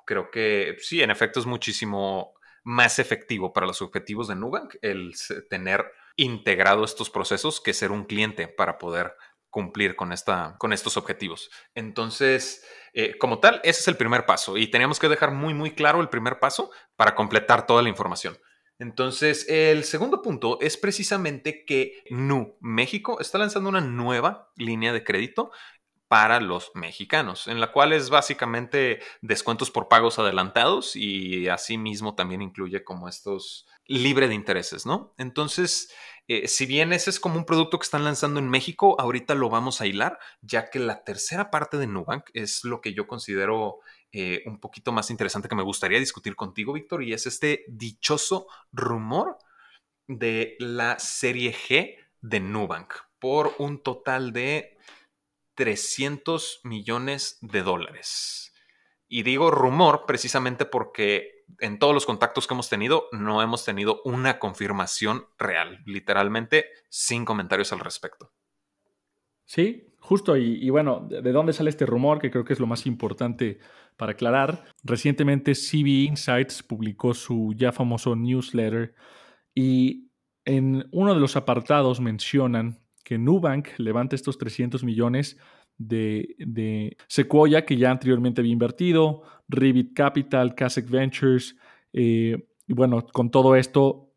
Creo 0.06 0.32
que 0.32 0.78
sí, 0.80 1.04
en 1.04 1.12
efecto 1.12 1.40
es 1.40 1.46
muchísimo 1.48 2.34
más 2.64 3.00
efectivo 3.00 3.54
para 3.54 3.68
los 3.68 3.82
objetivos 3.82 4.28
de 4.30 4.36
Nubank 4.36 4.76
el 4.82 5.14
tener 5.50 5.86
integrado 6.18 6.86
estos 6.86 7.10
procesos 7.10 7.62
que 7.62 7.74
ser 7.74 7.92
un 7.92 8.06
cliente 8.06 8.48
para 8.48 8.78
poder 8.78 9.16
cumplir 9.54 9.96
con, 9.96 10.12
esta, 10.12 10.56
con 10.58 10.74
estos 10.74 10.98
objetivos. 10.98 11.52
Entonces, 11.76 12.66
eh, 12.92 13.20
como 13.20 13.40
tal, 13.40 13.62
ese 13.64 13.82
es 13.82 13.88
el 13.88 13.96
primer 13.96 14.26
paso 14.26 14.58
y 14.58 14.66
teníamos 14.68 15.00
que 15.00 15.08
dejar 15.08 15.32
muy, 15.32 15.54
muy 15.54 15.76
claro 15.76 16.02
el 16.02 16.10
primer 16.10 16.40
paso 16.40 16.72
para 16.96 17.14
completar 17.14 17.68
toda 17.68 17.84
la 17.84 17.90
información. 17.90 18.36
Entonces, 18.80 19.48
el 19.48 19.84
segundo 19.84 20.24
punto 20.24 20.58
es 20.60 20.76
precisamente 20.76 21.66
que 21.66 22.04
Nu 22.10 22.58
México 22.62 23.22
está 23.22 23.38
lanzando 23.38 23.70
una 23.70 23.80
nueva 23.80 24.52
línea 24.58 24.92
de 24.92 25.04
crédito 25.04 25.52
para 26.08 26.40
los 26.40 26.72
mexicanos, 26.74 27.48
en 27.48 27.60
la 27.60 27.72
cual 27.72 27.94
es 27.94 28.10
básicamente 28.10 29.02
descuentos 29.22 29.70
por 29.70 29.88
pagos 29.88 30.18
adelantados 30.18 30.96
y 30.96 31.48
asimismo 31.48 32.16
también 32.16 32.42
incluye 32.42 32.84
como 32.84 33.08
estos 33.08 33.68
libre 33.86 34.28
de 34.28 34.36
intereses, 34.36 34.86
¿no? 34.86 35.14
Entonces, 35.18 35.92
eh, 36.28 36.48
si 36.48 36.66
bien 36.66 36.94
ese 36.94 37.10
es 37.10 37.20
como 37.20 37.38
un 37.38 37.46
producto 37.46 37.78
que 37.78 37.84
están 37.84 38.06
lanzando 38.06 38.40
en 38.40 38.50
México, 38.50 38.96
ahorita 39.00 39.36
lo 39.36 39.50
vamos 39.50 39.82
a 39.82 39.86
hilar, 39.86 40.20
ya 40.42 40.70
que 40.70 40.80
la 40.80 41.04
tercera 41.04 41.52
parte 41.52 41.78
de 41.78 41.88
Nubank 41.88 42.30
es 42.34 42.64
lo 42.64 42.80
que 42.80 42.94
yo 42.94 43.08
considero 43.08 43.80
eh, 44.14 44.42
un 44.46 44.60
poquito 44.60 44.92
más 44.94 45.10
interesante 45.10 45.50
que 45.50 45.56
me 45.56 45.64
gustaría 45.64 46.00
discutir 46.00 46.36
contigo, 46.36 46.74
Víctor, 46.74 47.04
y 47.04 47.14
es 47.14 47.26
este 47.26 47.66
dichoso 47.68 48.48
rumor 48.72 49.38
de 50.08 50.56
la 50.60 50.98
serie 50.98 51.54
G 51.54 51.98
de 52.22 52.40
Nubank 52.40 52.94
por 53.20 53.54
un 53.58 53.84
total 53.84 54.32
de 54.32 54.78
300 55.56 56.62
millones 56.64 57.38
de 57.42 57.64
dólares. 57.64 58.54
Y 59.10 59.24
digo 59.24 59.52
rumor 59.52 60.06
precisamente 60.08 60.66
porque 60.66 61.43
en 61.60 61.80
todos 61.80 61.94
los 61.94 62.06
contactos 62.06 62.48
que 62.48 62.54
hemos 62.54 62.70
tenido 62.70 63.08
no 63.12 63.42
hemos 63.42 63.66
tenido 63.66 64.02
una 64.06 64.40
confirmación 64.40 65.26
real, 65.38 65.80
literalmente 65.86 66.66
sin 66.90 67.26
comentarios 67.26 67.74
al 67.74 67.80
respecto. 67.80 68.32
Sí, 69.46 69.94
Justo, 70.04 70.36
y, 70.36 70.70
bueno, 70.70 71.08
¿de 71.10 71.32
dónde 71.32 71.54
sale 71.54 71.70
este 71.70 71.86
rumor? 71.86 72.20
Que 72.20 72.30
creo 72.30 72.44
que 72.44 72.52
es 72.52 72.60
lo 72.60 72.68
más 72.68 72.86
importante 72.86 73.60
para 73.96 74.12
aclarar. 74.12 74.66
Recientemente 74.84 75.54
CB 75.54 76.10
Insights 76.10 76.62
publicó 76.62 77.14
su 77.14 77.54
ya 77.56 77.72
famoso 77.72 78.14
newsletter 78.14 78.96
y 79.56 80.12
en 80.44 80.90
uno 80.92 81.14
de 81.14 81.22
los 81.22 81.38
apartados 81.38 82.02
mencionan 82.02 82.82
que 83.06 83.18
Nubank 83.18 83.70
levanta 83.78 84.18
estos 84.18 84.38
300 84.38 84.84
millones 84.84 85.38
de, 85.78 86.36
de 86.40 86.98
Sequoia, 87.08 87.66
que 87.66 87.78
ya 87.78 87.92
anteriormente 87.92 88.42
había 88.42 88.54
invertido, 88.54 89.24
Revit 89.48 89.94
Capital, 89.94 90.56
Kasek 90.56 90.90
Ventures, 90.90 91.56
eh, 91.94 92.48
y 92.68 92.74
bueno, 92.74 93.06
con 93.06 93.30
todo 93.30 93.56
esto 93.56 94.14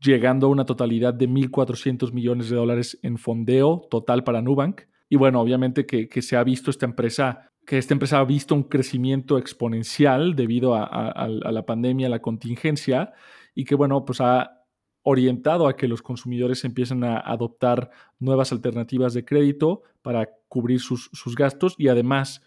llegando 0.00 0.46
a 0.46 0.50
una 0.50 0.64
totalidad 0.64 1.14
de 1.14 1.28
1.400 1.28 2.12
millones 2.12 2.50
de 2.50 2.56
dólares 2.56 2.98
en 3.02 3.18
fondeo 3.18 3.86
total 3.90 4.24
para 4.24 4.42
Nubank. 4.42 4.82
Y 5.08 5.16
bueno, 5.16 5.40
obviamente 5.40 5.86
que, 5.86 6.22
se 6.22 6.36
ha 6.36 6.44
visto 6.44 6.70
esta 6.70 6.86
empresa, 6.86 7.52
que 7.64 7.78
esta 7.78 7.94
empresa 7.94 8.18
ha 8.18 8.24
visto 8.24 8.54
un 8.54 8.64
crecimiento 8.64 9.38
exponencial 9.38 10.34
debido 10.34 10.74
a, 10.74 11.28
la 11.28 11.66
pandemia, 11.66 12.08
a 12.08 12.10
la 12.10 12.20
contingencia, 12.20 13.12
y 13.54 13.64
que 13.64 13.74
bueno, 13.74 14.04
pues 14.04 14.20
ha 14.20 14.64
orientado 15.02 15.68
a 15.68 15.76
que 15.76 15.86
los 15.86 16.02
consumidores 16.02 16.64
empiecen 16.64 17.04
a 17.04 17.18
adoptar 17.18 17.90
nuevas 18.18 18.50
alternativas 18.50 19.14
de 19.14 19.24
crédito 19.24 19.82
para 20.02 20.28
cubrir 20.48 20.80
sus, 20.80 21.10
sus 21.12 21.34
gastos 21.34 21.74
y 21.78 21.88
además 21.88 22.42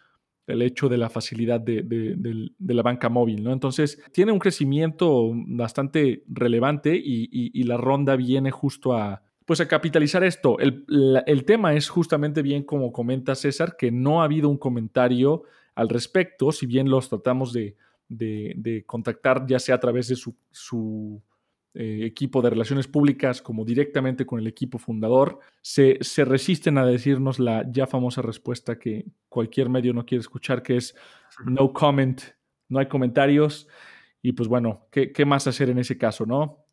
el 0.49 0.61
hecho 0.63 0.89
de 0.89 0.97
la 0.97 1.09
facilidad 1.09 1.59
de, 1.59 2.51
la 2.59 2.81
banca 2.81 3.07
móvil, 3.07 3.43
¿no? 3.43 3.53
Entonces, 3.53 4.01
tiene 4.11 4.31
un 4.31 4.39
crecimiento 4.39 5.31
bastante 5.33 6.23
relevante 6.27 6.99
y, 7.01 7.63
la 7.63 7.77
ronda 7.77 8.15
viene 8.15 8.49
justo 8.49 8.93
a, 8.93 9.21
pues 9.45 9.61
a 9.61 9.67
capitalizar 9.67 10.23
esto. 10.23 10.57
El, 10.59 10.85
el, 11.27 11.45
tema 11.45 11.75
es 11.75 11.87
justamente 11.87 12.41
bien 12.41 12.63
como 12.63 12.91
comenta 12.91 13.35
César, 13.35 13.75
que 13.77 13.91
no 13.91 14.21
ha 14.21 14.25
habido 14.25 14.49
un 14.49 14.57
comentario 14.57 15.43
al 15.75 15.87
respecto, 15.87 16.51
si 16.51 16.65
bien 16.65 16.89
los 16.89 17.09
tratamos 17.09 17.53
de, 17.53 17.75
contactar 18.87 19.45
ya 19.45 19.59
sea 19.59 19.75
a 19.75 19.79
través 19.79 20.07
de 20.07 20.15
su, 20.15 20.35
su 20.49 21.21
eh, 21.73 22.01
equipo 22.03 22.41
de 22.41 22.49
relaciones 22.49 22.87
públicas 22.87 23.41
como 23.41 23.63
directamente 23.63 24.25
con 24.25 24.39
el 24.39 24.47
equipo 24.47 24.79
fundador, 24.79 25.39
se, 25.61 25.97
se, 26.01 26.25
resisten 26.25 26.77
a 26.77 26.85
decirnos 26.85 27.37
la 27.39 27.63
ya 27.69 27.85
famosa 27.85 28.21
respuesta 28.21 28.79
que 28.79 29.05
cualquier 29.27 29.69
medio 29.69 29.93
no 29.93 30.05
quiere 30.05 30.21
escuchar, 30.21 30.63
que 30.63 30.77
es 30.77 30.95
no 31.45 31.71
comment, 31.71 32.21
no 32.69 32.79
hay 32.79 32.87
comentarios. 32.87 33.67
Y 34.21 34.31
pues 34.33 34.49
bueno, 34.49 34.87
¿qué, 34.91 35.11
qué 35.11 35.25
más 35.25 35.47
hacer 35.47 35.69
en 35.69 35.77
ese 35.77 35.97
caso, 35.97 36.25
no? 36.25 36.65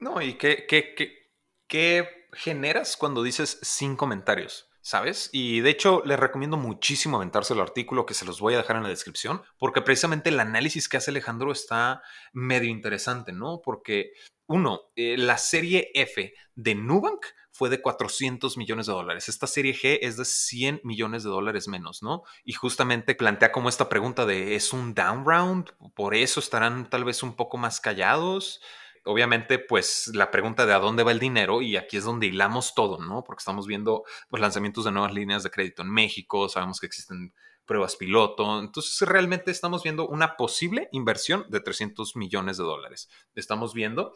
No, 0.00 0.20
y 0.20 0.34
qué, 0.34 0.64
qué, 0.66 0.94
qué, 0.94 1.30
qué 1.66 2.08
generas 2.32 2.96
cuando 2.96 3.22
dices 3.22 3.58
sin 3.62 3.96
comentarios. 3.96 4.70
¿Sabes? 4.86 5.30
Y 5.32 5.62
de 5.62 5.70
hecho 5.70 6.00
les 6.04 6.16
recomiendo 6.16 6.56
muchísimo 6.56 7.16
aventarse 7.16 7.54
el 7.54 7.60
artículo 7.60 8.06
que 8.06 8.14
se 8.14 8.24
los 8.24 8.38
voy 8.40 8.54
a 8.54 8.58
dejar 8.58 8.76
en 8.76 8.84
la 8.84 8.88
descripción, 8.88 9.42
porque 9.58 9.82
precisamente 9.82 10.28
el 10.28 10.38
análisis 10.38 10.88
que 10.88 10.96
hace 10.96 11.10
Alejandro 11.10 11.50
está 11.50 12.02
medio 12.32 12.70
interesante, 12.70 13.32
¿no? 13.32 13.60
Porque 13.64 14.12
uno, 14.46 14.82
eh, 14.94 15.16
la 15.18 15.38
serie 15.38 15.90
F 15.92 16.32
de 16.54 16.74
Nubank 16.76 17.26
fue 17.50 17.68
de 17.68 17.82
400 17.82 18.56
millones 18.56 18.86
de 18.86 18.92
dólares. 18.92 19.28
Esta 19.28 19.48
serie 19.48 19.74
G 19.74 19.98
es 20.02 20.18
de 20.18 20.24
100 20.24 20.82
millones 20.84 21.24
de 21.24 21.30
dólares 21.30 21.66
menos, 21.66 22.04
¿no? 22.04 22.22
Y 22.44 22.52
justamente 22.52 23.16
plantea 23.16 23.50
como 23.50 23.68
esta 23.68 23.88
pregunta 23.88 24.24
de, 24.24 24.54
¿es 24.54 24.72
un 24.72 24.94
down 24.94 25.24
round? 25.26 25.70
¿Por 25.96 26.14
eso 26.14 26.38
estarán 26.38 26.88
tal 26.88 27.02
vez 27.02 27.24
un 27.24 27.34
poco 27.34 27.56
más 27.56 27.80
callados? 27.80 28.60
Obviamente, 29.06 29.58
pues 29.58 30.08
la 30.14 30.30
pregunta 30.30 30.66
de 30.66 30.74
a 30.74 30.78
dónde 30.78 31.02
va 31.02 31.12
el 31.12 31.18
dinero 31.18 31.62
y 31.62 31.76
aquí 31.76 31.96
es 31.96 32.04
donde 32.04 32.26
hilamos 32.26 32.74
todo, 32.74 32.98
¿no? 32.98 33.24
Porque 33.24 33.40
estamos 33.40 33.66
viendo 33.66 34.04
pues, 34.28 34.40
lanzamientos 34.40 34.84
de 34.84 34.92
nuevas 34.92 35.14
líneas 35.14 35.42
de 35.42 35.50
crédito 35.50 35.82
en 35.82 35.90
México, 35.90 36.48
sabemos 36.48 36.80
que 36.80 36.86
existen 36.86 37.32
pruebas 37.64 37.96
piloto, 37.96 38.60
entonces 38.60 39.08
realmente 39.08 39.50
estamos 39.50 39.82
viendo 39.82 40.06
una 40.06 40.36
posible 40.36 40.88
inversión 40.92 41.46
de 41.48 41.60
300 41.60 42.14
millones 42.16 42.58
de 42.58 42.64
dólares. 42.64 43.08
Estamos 43.34 43.74
viendo 43.74 44.14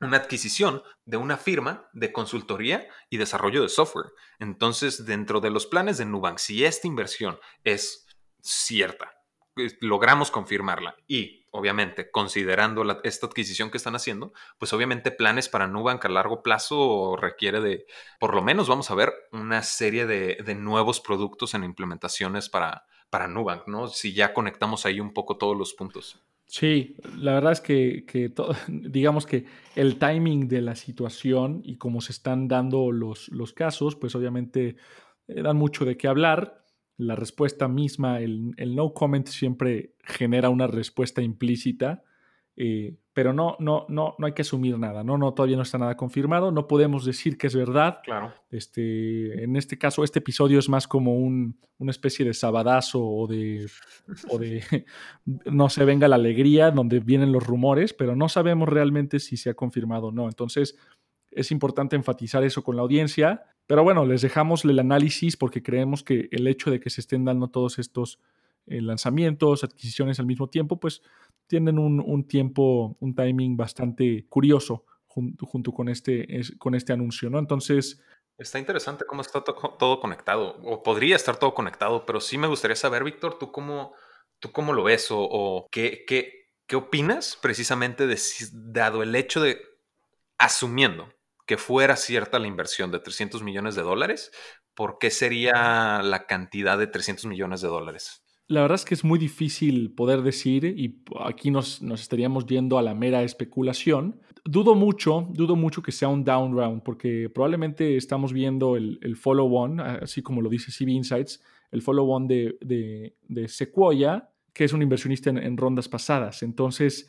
una 0.00 0.16
adquisición 0.16 0.82
de 1.04 1.16
una 1.16 1.36
firma 1.36 1.88
de 1.92 2.12
consultoría 2.12 2.88
y 3.08 3.18
desarrollo 3.18 3.62
de 3.62 3.68
software. 3.68 4.12
Entonces, 4.40 5.06
dentro 5.06 5.40
de 5.40 5.50
los 5.50 5.66
planes 5.66 5.98
de 5.98 6.06
Nubank, 6.06 6.38
si 6.38 6.64
esta 6.64 6.88
inversión 6.88 7.38
es 7.62 8.06
cierta, 8.40 9.21
logramos 9.80 10.30
confirmarla 10.30 10.96
y 11.06 11.46
obviamente 11.50 12.10
considerando 12.10 12.82
esta 13.04 13.26
adquisición 13.26 13.70
que 13.70 13.76
están 13.76 13.94
haciendo, 13.94 14.32
pues 14.58 14.72
obviamente 14.72 15.10
planes 15.10 15.48
para 15.48 15.66
Nubank 15.66 16.04
a 16.04 16.08
largo 16.08 16.42
plazo 16.42 17.16
requiere 17.16 17.60
de, 17.60 17.86
por 18.18 18.34
lo 18.34 18.42
menos 18.42 18.68
vamos 18.68 18.90
a 18.90 18.94
ver 18.94 19.12
una 19.32 19.62
serie 19.62 20.06
de, 20.06 20.54
nuevos 20.54 21.00
productos 21.00 21.54
en 21.54 21.64
implementaciones 21.64 22.48
para, 22.48 22.86
para 23.10 23.28
Nubank, 23.28 23.68
¿no? 23.68 23.88
Si 23.88 24.14
ya 24.14 24.32
conectamos 24.32 24.86
ahí 24.86 25.00
un 25.00 25.12
poco 25.12 25.36
todos 25.36 25.56
los 25.56 25.74
puntos. 25.74 26.22
Sí, 26.46 26.96
la 27.16 27.34
verdad 27.34 27.52
es 27.52 27.60
que, 27.60 28.04
digamos 28.68 29.26
que 29.26 29.44
el 29.74 29.98
timing 29.98 30.48
de 30.48 30.62
la 30.62 30.74
situación 30.74 31.60
y 31.64 31.76
cómo 31.76 32.00
se 32.00 32.12
están 32.12 32.48
dando 32.48 32.92
los, 32.92 33.28
los 33.28 33.52
casos, 33.52 33.96
pues 33.96 34.14
obviamente 34.14 34.76
eh, 35.28 35.42
dan 35.42 35.56
mucho 35.56 35.84
de 35.84 35.96
qué 35.96 36.08
hablar 36.08 36.61
la 37.06 37.16
respuesta 37.16 37.68
misma, 37.68 38.20
el, 38.20 38.54
no 38.74 38.92
comment 38.94 39.26
siempre 39.26 39.94
genera 40.04 40.50
una 40.50 40.66
respuesta 40.66 41.22
implícita, 41.22 42.02
eh, 42.56 42.96
pero 43.14 43.32
no, 43.32 43.56
no, 43.60 43.86
no, 43.88 44.14
no 44.18 44.26
hay 44.26 44.32
que 44.32 44.42
asumir 44.42 44.78
nada, 44.78 45.02
¿no? 45.02 45.16
no 45.16 45.32
todavía 45.32 45.56
no 45.56 45.62
está 45.62 45.78
nada 45.78 45.96
confirmado, 45.96 46.50
no 46.50 46.66
podemos 46.66 47.04
decir 47.04 47.36
que 47.36 47.46
es 47.46 47.54
verdad. 47.54 48.00
Claro. 48.04 48.32
Este, 48.50 49.42
en 49.44 49.56
este 49.56 49.78
caso, 49.78 50.04
este 50.04 50.18
episodio 50.18 50.58
es 50.58 50.68
más 50.68 50.86
como 50.86 51.14
un, 51.14 51.58
una 51.78 51.90
especie 51.90 52.24
de 52.24 52.34
sabadazo 52.34 53.04
o 53.04 53.26
de, 53.26 53.66
o 54.28 54.38
de, 54.38 54.62
no 55.46 55.68
se 55.68 55.84
venga 55.84 56.08
la 56.08 56.16
alegría, 56.16 56.70
donde 56.70 57.00
vienen 57.00 57.32
los 57.32 57.46
rumores, 57.46 57.92
pero 57.92 58.16
no 58.16 58.28
sabemos 58.28 58.68
realmente 58.68 59.18
si 59.18 59.36
se 59.36 59.50
ha 59.50 59.54
confirmado 59.54 60.08
o 60.08 60.12
no. 60.12 60.26
Entonces, 60.26 60.78
es 61.30 61.50
importante 61.50 61.96
enfatizar 61.96 62.44
eso 62.44 62.62
con 62.62 62.76
la 62.76 62.82
audiencia. 62.82 63.44
Pero 63.66 63.84
bueno, 63.84 64.04
les 64.04 64.22
dejamos 64.22 64.64
el 64.64 64.78
análisis 64.78 65.36
porque 65.36 65.62
creemos 65.62 66.02
que 66.02 66.28
el 66.30 66.46
hecho 66.46 66.70
de 66.70 66.80
que 66.80 66.90
se 66.90 67.00
estén 67.00 67.24
dando 67.24 67.48
todos 67.48 67.78
estos 67.78 68.18
eh, 68.66 68.80
lanzamientos, 68.80 69.64
adquisiciones 69.64 70.18
al 70.20 70.26
mismo 70.26 70.48
tiempo, 70.48 70.78
pues 70.78 71.02
tienen 71.46 71.78
un, 71.78 72.24
tiempo, 72.26 72.96
un 73.00 73.14
timing 73.14 73.56
bastante 73.56 74.24
curioso 74.28 74.84
junto, 75.06 75.72
con, 75.72 75.88
este, 75.88 76.26
con 76.58 76.74
este 76.74 76.92
anuncio, 76.92 77.28
¿no? 77.28 77.38
Entonces... 77.38 78.00
Está 78.38 78.58
interesante 78.58 79.04
cómo 79.04 79.20
está 79.20 79.42
todo 79.42 80.00
conectado, 80.00 80.56
o 80.64 80.82
podría 80.82 81.16
estar 81.16 81.36
todo 81.36 81.52
conectado, 81.52 82.06
pero 82.06 82.20
sí 82.20 82.38
me 82.38 82.46
gustaría 82.46 82.76
saber, 82.76 83.04
Víctor, 83.04 83.38
¿tú 83.38 83.52
cómo, 83.52 83.92
tú 84.38 84.50
cómo 84.52 84.72
lo 84.72 84.84
ves 84.84 85.08
o, 85.10 85.68
qué, 85.70 86.04
qué, 86.06 86.50
qué 86.66 86.76
opinas 86.76 87.38
precisamente 87.40 88.06
de, 88.06 88.18
dado 88.52 89.02
el 89.02 89.14
hecho 89.14 89.42
de, 89.42 89.60
asumiendo 90.38 91.12
que 91.52 91.58
fuera 91.58 91.96
cierta 91.96 92.38
la 92.38 92.46
inversión 92.46 92.90
de 92.90 92.98
300 92.98 93.42
millones 93.42 93.74
de 93.74 93.82
dólares, 93.82 94.32
¿por 94.74 94.96
qué 94.98 95.10
sería 95.10 96.00
la 96.02 96.24
cantidad 96.24 96.78
de 96.78 96.86
300 96.86 97.26
millones 97.26 97.60
de 97.60 97.68
dólares? 97.68 98.24
La 98.46 98.62
verdad 98.62 98.76
es 98.76 98.86
que 98.86 98.94
es 98.94 99.04
muy 99.04 99.18
difícil 99.18 99.92
poder 99.94 100.22
decir 100.22 100.64
y 100.64 101.04
aquí 101.20 101.50
nos, 101.50 101.82
estaríamos 101.82 102.46
yendo 102.46 102.78
a 102.78 102.82
la 102.82 102.94
mera 102.94 103.22
especulación. 103.22 104.18
Dudo 104.46 104.74
mucho, 104.74 105.28
dudo 105.34 105.54
mucho 105.54 105.82
que 105.82 105.92
sea 105.92 106.08
un 106.08 106.24
down 106.24 106.56
round 106.56 106.82
porque 106.84 107.28
probablemente 107.28 107.98
estamos 107.98 108.32
viendo 108.32 108.74
el, 108.78 109.14
follow-on, 109.14 109.78
así 109.78 110.22
como 110.22 110.40
lo 110.40 110.48
dice 110.48 110.72
CB 110.72 110.88
Insights, 110.88 111.42
el 111.70 111.82
follow-on 111.82 112.28
de, 112.28 113.14
Sequoia, 113.46 114.30
que 114.54 114.64
es 114.64 114.72
un 114.72 114.80
inversionista 114.80 115.28
en, 115.28 115.58
rondas 115.58 115.86
pasadas. 115.86 116.42
Entonces, 116.42 117.06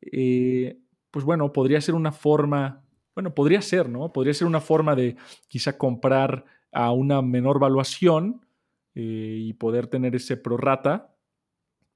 eh, 0.00 0.76
pues 1.12 1.24
bueno, 1.24 1.52
podría 1.52 1.80
ser 1.80 1.94
una 1.94 2.10
forma 2.10 2.82
bueno, 3.16 3.34
podría 3.34 3.62
ser, 3.62 3.88
¿no? 3.88 4.12
Podría 4.12 4.34
ser 4.34 4.46
una 4.46 4.60
forma 4.60 4.94
de 4.94 5.16
quizá 5.48 5.78
comprar 5.78 6.44
a 6.70 6.92
una 6.92 7.22
menor 7.22 7.58
valuación 7.58 8.46
eh, 8.94 9.38
y 9.40 9.54
poder 9.54 9.86
tener 9.86 10.14
ese 10.14 10.36
prorata, 10.36 11.16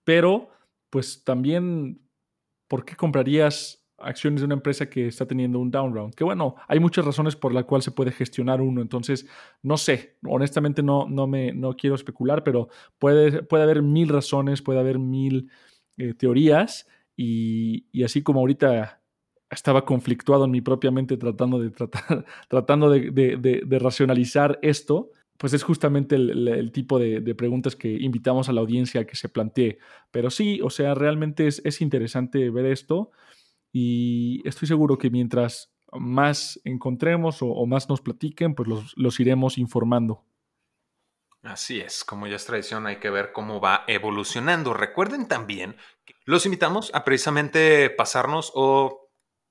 pero 0.02 0.48
pues 0.88 1.22
también, 1.22 2.00
¿por 2.68 2.86
qué 2.86 2.96
comprarías 2.96 3.86
acciones 3.98 4.40
de 4.40 4.46
una 4.46 4.54
empresa 4.54 4.88
que 4.88 5.08
está 5.08 5.26
teniendo 5.26 5.58
un 5.58 5.70
down 5.70 5.94
round? 5.94 6.14
Que 6.14 6.24
bueno, 6.24 6.54
hay 6.66 6.80
muchas 6.80 7.04
razones 7.04 7.36
por 7.36 7.52
las 7.52 7.66
cuales 7.66 7.84
se 7.84 7.92
puede 7.92 8.12
gestionar 8.12 8.62
uno, 8.62 8.80
entonces 8.80 9.26
no 9.62 9.76
sé, 9.76 10.16
honestamente 10.24 10.82
no, 10.82 11.06
no, 11.06 11.26
me, 11.26 11.52
no 11.52 11.76
quiero 11.76 11.96
especular, 11.96 12.42
pero 12.44 12.68
puede, 12.98 13.42
puede 13.42 13.64
haber 13.64 13.82
mil 13.82 14.08
razones, 14.08 14.62
puede 14.62 14.80
haber 14.80 14.98
mil 14.98 15.50
eh, 15.98 16.14
teorías 16.14 16.88
y, 17.14 17.88
y 17.92 18.04
así 18.04 18.22
como 18.22 18.40
ahorita 18.40 18.99
estaba 19.50 19.84
conflictuado 19.84 20.44
en 20.44 20.52
mi 20.52 20.60
propia 20.60 20.90
mente 20.90 21.16
tratando 21.16 21.58
de, 21.58 21.70
tratar, 21.70 22.24
tratando 22.48 22.90
de, 22.90 23.78
racionalizar 23.80 24.58
esto, 24.62 25.10
pues 25.36 25.52
es 25.52 25.62
justamente 25.62 26.16
el, 26.16 26.70
tipo 26.72 26.98
de, 26.98 27.34
preguntas 27.34 27.74
que 27.74 27.90
invitamos 27.90 28.48
a 28.48 28.52
la 28.52 28.60
audiencia 28.60 29.00
a 29.00 29.04
que 29.04 29.16
se 29.16 29.28
plantee. 29.28 29.78
Pero 30.10 30.30
sí, 30.30 30.60
o 30.62 30.70
sea, 30.70 30.94
realmente 30.94 31.46
es, 31.46 31.80
interesante 31.80 32.50
ver 32.50 32.66
esto 32.66 33.10
y 33.72 34.46
estoy 34.46 34.68
seguro 34.68 34.98
que 34.98 35.10
mientras 35.10 35.72
más 35.92 36.60
encontremos 36.64 37.38
o, 37.40 37.66
más 37.66 37.88
nos 37.88 38.00
platiquen, 38.00 38.54
pues 38.54 38.68
los, 38.68 38.96
los 38.96 39.18
iremos 39.18 39.58
informando. 39.58 40.24
Así 41.42 41.80
es, 41.80 42.04
como 42.04 42.26
ya 42.26 42.36
es 42.36 42.44
tradición, 42.44 42.86
hay 42.86 42.96
que 42.96 43.08
ver 43.08 43.32
cómo 43.32 43.62
va 43.62 43.84
evolucionando. 43.86 44.74
Recuerden 44.74 45.26
también 45.26 45.74
que 46.04 46.12
los 46.26 46.44
invitamos 46.44 46.90
a 46.94 47.02
precisamente 47.02 47.88
pasarnos 47.88 48.52
o 48.54 49.09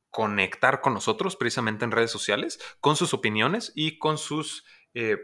conectar 0.10 0.82
con 0.82 0.94
nosotros 0.94 1.36
precisamente 1.36 1.86
en 1.86 1.92
redes 1.92 2.12
sociales, 2.12 2.60
con 2.82 2.96
sus 2.96 3.14
opiniones 3.14 3.72
y 3.76 4.00
con 4.00 4.18
sus 4.18 4.66
eh, 4.94 5.18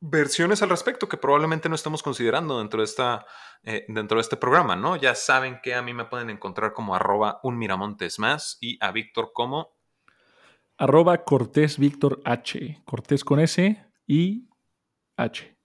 versiones 0.00 0.62
al 0.62 0.68
respecto 0.68 1.08
que 1.08 1.16
probablemente 1.16 1.68
no 1.68 1.74
estamos 1.74 2.02
considerando 2.02 2.58
dentro 2.58 2.80
de, 2.80 2.84
esta, 2.84 3.26
eh, 3.64 3.84
dentro 3.88 4.18
de 4.18 4.22
este 4.22 4.36
programa, 4.36 4.76
¿no? 4.76 4.96
Ya 4.96 5.14
saben 5.14 5.60
que 5.62 5.74
a 5.74 5.82
mí 5.82 5.94
me 5.94 6.04
pueden 6.04 6.30
encontrar 6.30 6.72
como 6.72 6.94
arroba 6.94 7.40
un 7.42 7.58
miramontes 7.58 8.18
más 8.18 8.58
y 8.60 8.78
a 8.80 8.92
Víctor 8.92 9.32
como... 9.32 9.74
Arroba 10.78 11.24
Cortés 11.24 11.78
Víctor 11.78 12.20
H. 12.24 12.82
Cortés 12.84 13.24
con 13.24 13.40
S 13.40 13.82
y 14.06 14.48
H. 15.16 15.56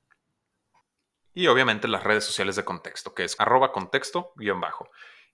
Y 1.34 1.48
obviamente 1.48 1.88
las 1.88 2.04
redes 2.04 2.24
sociales 2.24 2.56
de 2.56 2.64
contexto, 2.64 3.14
que 3.14 3.26
es 3.26 3.36
arroba 3.40 3.72
contexto 3.74 4.32
guion 4.36 4.62
bajo. 4.62 4.90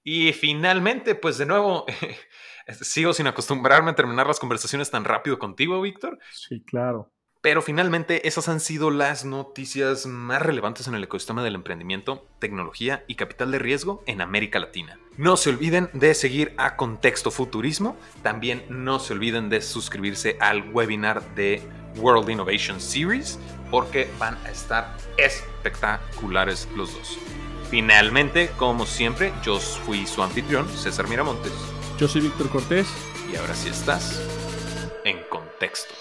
Y 0.10 0.32
finalmente, 0.32 1.15
pues 1.15 1.38
de 1.38 1.46
nuevo, 1.46 1.86
sigo 2.82 3.12
sin 3.12 3.28
acostumbrarme 3.28 3.91
a 3.91 3.96
terminar 3.96 4.26
las 4.26 4.39
conversaciones 4.39 4.89
tan 4.89 5.04
rápido 5.04 5.38
contigo, 5.38 5.82
Víctor. 5.82 6.17
Sí, 6.32 6.63
claro. 6.63 7.12
Pero 7.41 7.62
finalmente 7.62 8.26
esas 8.26 8.48
han 8.48 8.62
sido 8.62 8.89
las 8.89 9.26
noticias 9.26 10.06
más 10.06 10.41
relevantes 10.41 10.88
en 10.88 10.96
el 10.96 11.04
ecosistema 11.04 11.43
del 11.43 11.56
emprendimiento, 11.56 12.26
tecnología 12.39 13.04
y 13.08 13.15
capital 13.15 13.52
de 13.52 13.60
riesgo 13.60 14.02
en 14.06 14.22
América 14.22 14.60
Latina. 14.60 14.98
No 15.17 15.36
se 15.36 15.50
olviden 15.50 15.89
de 15.91 16.13
seguir 16.13 16.54
a 16.56 16.78
Contexto 16.78 17.30
Futurismo. 17.30 17.98
También 18.24 18.63
no 18.70 19.00
se 19.00 19.12
olviden 19.12 19.50
de 19.50 19.60
suscribirse 19.60 20.38
al 20.39 20.70
webinar 20.72 21.36
de 21.36 21.62
World 21.98 22.30
Innovation 22.30 22.80
Series 22.80 23.38
porque 23.70 24.10
van 24.20 24.36
a 24.46 24.52
estar 24.52 24.96
espectaculares 25.17 26.65
los 26.78 26.93
dos. 26.93 27.20
Finalmente, 27.69 28.51
como 28.58 28.86
siempre, 28.86 29.34
yo 29.43 29.60
fui 29.60 30.08
su 30.08 30.23
anfitrión, 30.23 30.67
César 30.69 31.08
Miramontes. 31.08 31.51
Yo 31.97 32.08
soy 32.08 32.21
Víctor 32.21 32.49
Cortés. 32.49 32.88
Y 33.32 33.36
ahora 33.36 33.53
sí 33.56 33.67
estás 33.67 34.21
en 35.03 35.21
contexto. 35.30 35.93